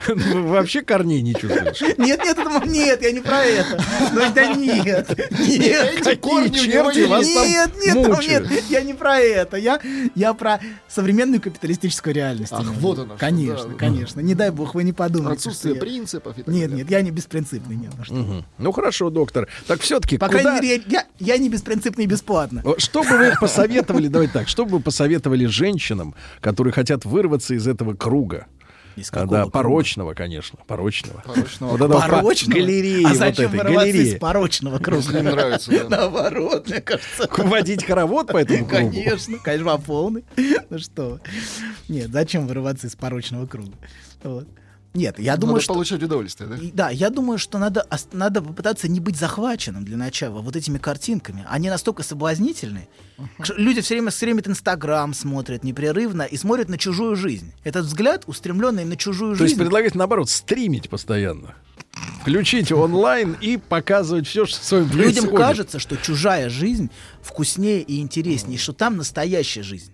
[0.08, 1.82] вы вообще корней не чувствуешь?
[1.98, 3.84] Нет, нет, нет, я не про это.
[4.14, 5.94] Ну, да нет, нет.
[5.98, 9.58] Эти корни у него черти вас Нет, нет, нет, я не про это.
[9.58, 9.80] Я,
[10.16, 12.52] я про современную капиталистическую реальность.
[12.52, 14.20] Ах, вот что, Конечно, конечно.
[14.20, 15.38] Не дай бог, вы не подумайте.
[15.38, 16.84] Отсутствие принципов и так Нет, далее.
[16.84, 17.76] нет, я не беспринципный.
[17.76, 18.44] Нет, ну.
[18.58, 19.48] Ну хорошо, доктор.
[19.68, 22.64] Так все-таки, По крайней мере, я, я не беспринципный и бесплатно.
[22.78, 27.68] Что бы вы посоветовали, давайте так, что бы вы посоветовали женщинам, которые хотят вырваться из
[27.68, 28.48] этого круга?
[28.96, 29.52] Из А, какого да, круга?
[29.52, 31.22] порочного, конечно, порочного.
[31.26, 32.56] Порочного Вот по- Порочного?
[32.60, 34.14] галереи а вот зачем этой, вырываться галереи.
[34.16, 35.02] из порочного круга?
[35.02, 35.90] Если не нравится, да.
[35.98, 37.30] Наоборот, мне кажется.
[37.38, 38.92] Водить хоровод по этому кругу.
[38.92, 40.24] Конечно, конечно, по полной.
[40.70, 41.20] Ну что.
[41.88, 43.74] Нет, зачем вырываться из порочного круга?
[44.24, 44.48] Вот.
[44.94, 45.74] Нет, я думаю, Надо что...
[45.74, 46.58] получать удовольствие, да?
[46.74, 51.46] Да, я думаю, что надо, надо попытаться не быть захваченным для начала вот этими картинками.
[51.50, 52.90] Они настолько соблазнительны.
[53.42, 57.54] что Люди все время стримят Инстаграм, смотрят непрерывно и смотрят на чужую жизнь.
[57.64, 61.56] Этот взгляд, устремленный на чужую То есть жизнь, предлагать, наоборот, стримить постоянно.
[62.22, 65.38] Включить онлайн и показывать все, что с вами людям происходит.
[65.38, 66.90] кажется, что чужая жизнь
[67.22, 69.94] вкуснее и интереснее, что там настоящая жизнь.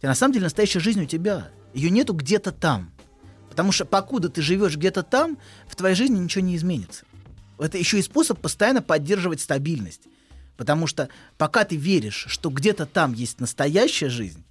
[0.00, 1.48] И на самом деле настоящая жизнь у тебя.
[1.74, 2.90] Ее нету где-то там.
[3.52, 5.36] Потому что покуда ты живешь где-то там,
[5.68, 7.04] в твоей жизни ничего не изменится.
[7.58, 10.00] Это еще и способ постоянно поддерживать стабильность.
[10.56, 14.42] Потому что пока ты веришь, что где-то там есть настоящая жизнь,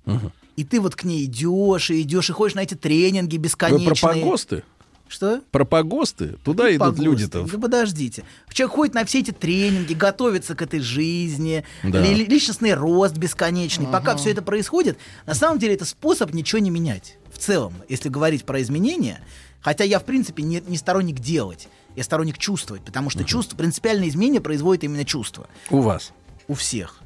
[0.56, 3.88] и ты вот к ней идешь, и идешь, и ходишь на эти тренинги Вы бесконечные.
[3.96, 4.64] про погосты?
[5.08, 5.42] Что?
[5.50, 6.38] Про погосты?
[6.44, 7.04] Туда идут Погосты.
[7.04, 7.44] люди-то.
[7.52, 8.24] Да подождите.
[8.54, 12.02] Человек ходит на все эти тренинги, готовится к этой жизни, Да.
[12.02, 13.88] ли- личностный рост бесконечный.
[13.88, 17.18] Пока все это происходит, на самом деле это способ ничего не менять.
[17.42, 19.20] В целом, если говорить про изменения,
[19.62, 24.12] хотя я, в принципе, не, не сторонник делать, я сторонник чувствовать, потому что чувство, принципиальные
[24.12, 26.12] изменения производит именно чувство У вас.
[26.48, 27.00] у всех.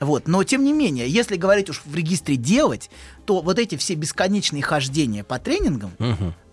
[0.00, 0.28] Вот.
[0.28, 2.88] Но, тем не менее, если говорить уж в регистре делать,
[3.26, 5.90] то вот эти все бесконечные хождения по тренингам,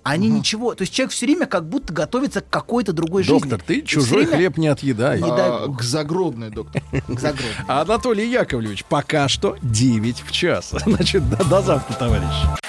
[0.03, 0.75] они ничего...
[0.75, 3.39] То есть человек все время как будто готовится к какой-то другой жизни.
[3.39, 5.21] Доктор, ты чужой время хлеб не отъедай.
[5.21, 6.81] Не А, к загробной, доктор.
[6.91, 7.35] к.
[7.69, 10.73] А Анатолий Яковлевич, пока что 9 в час.
[10.85, 12.68] Значит, до, завтра, товарищи.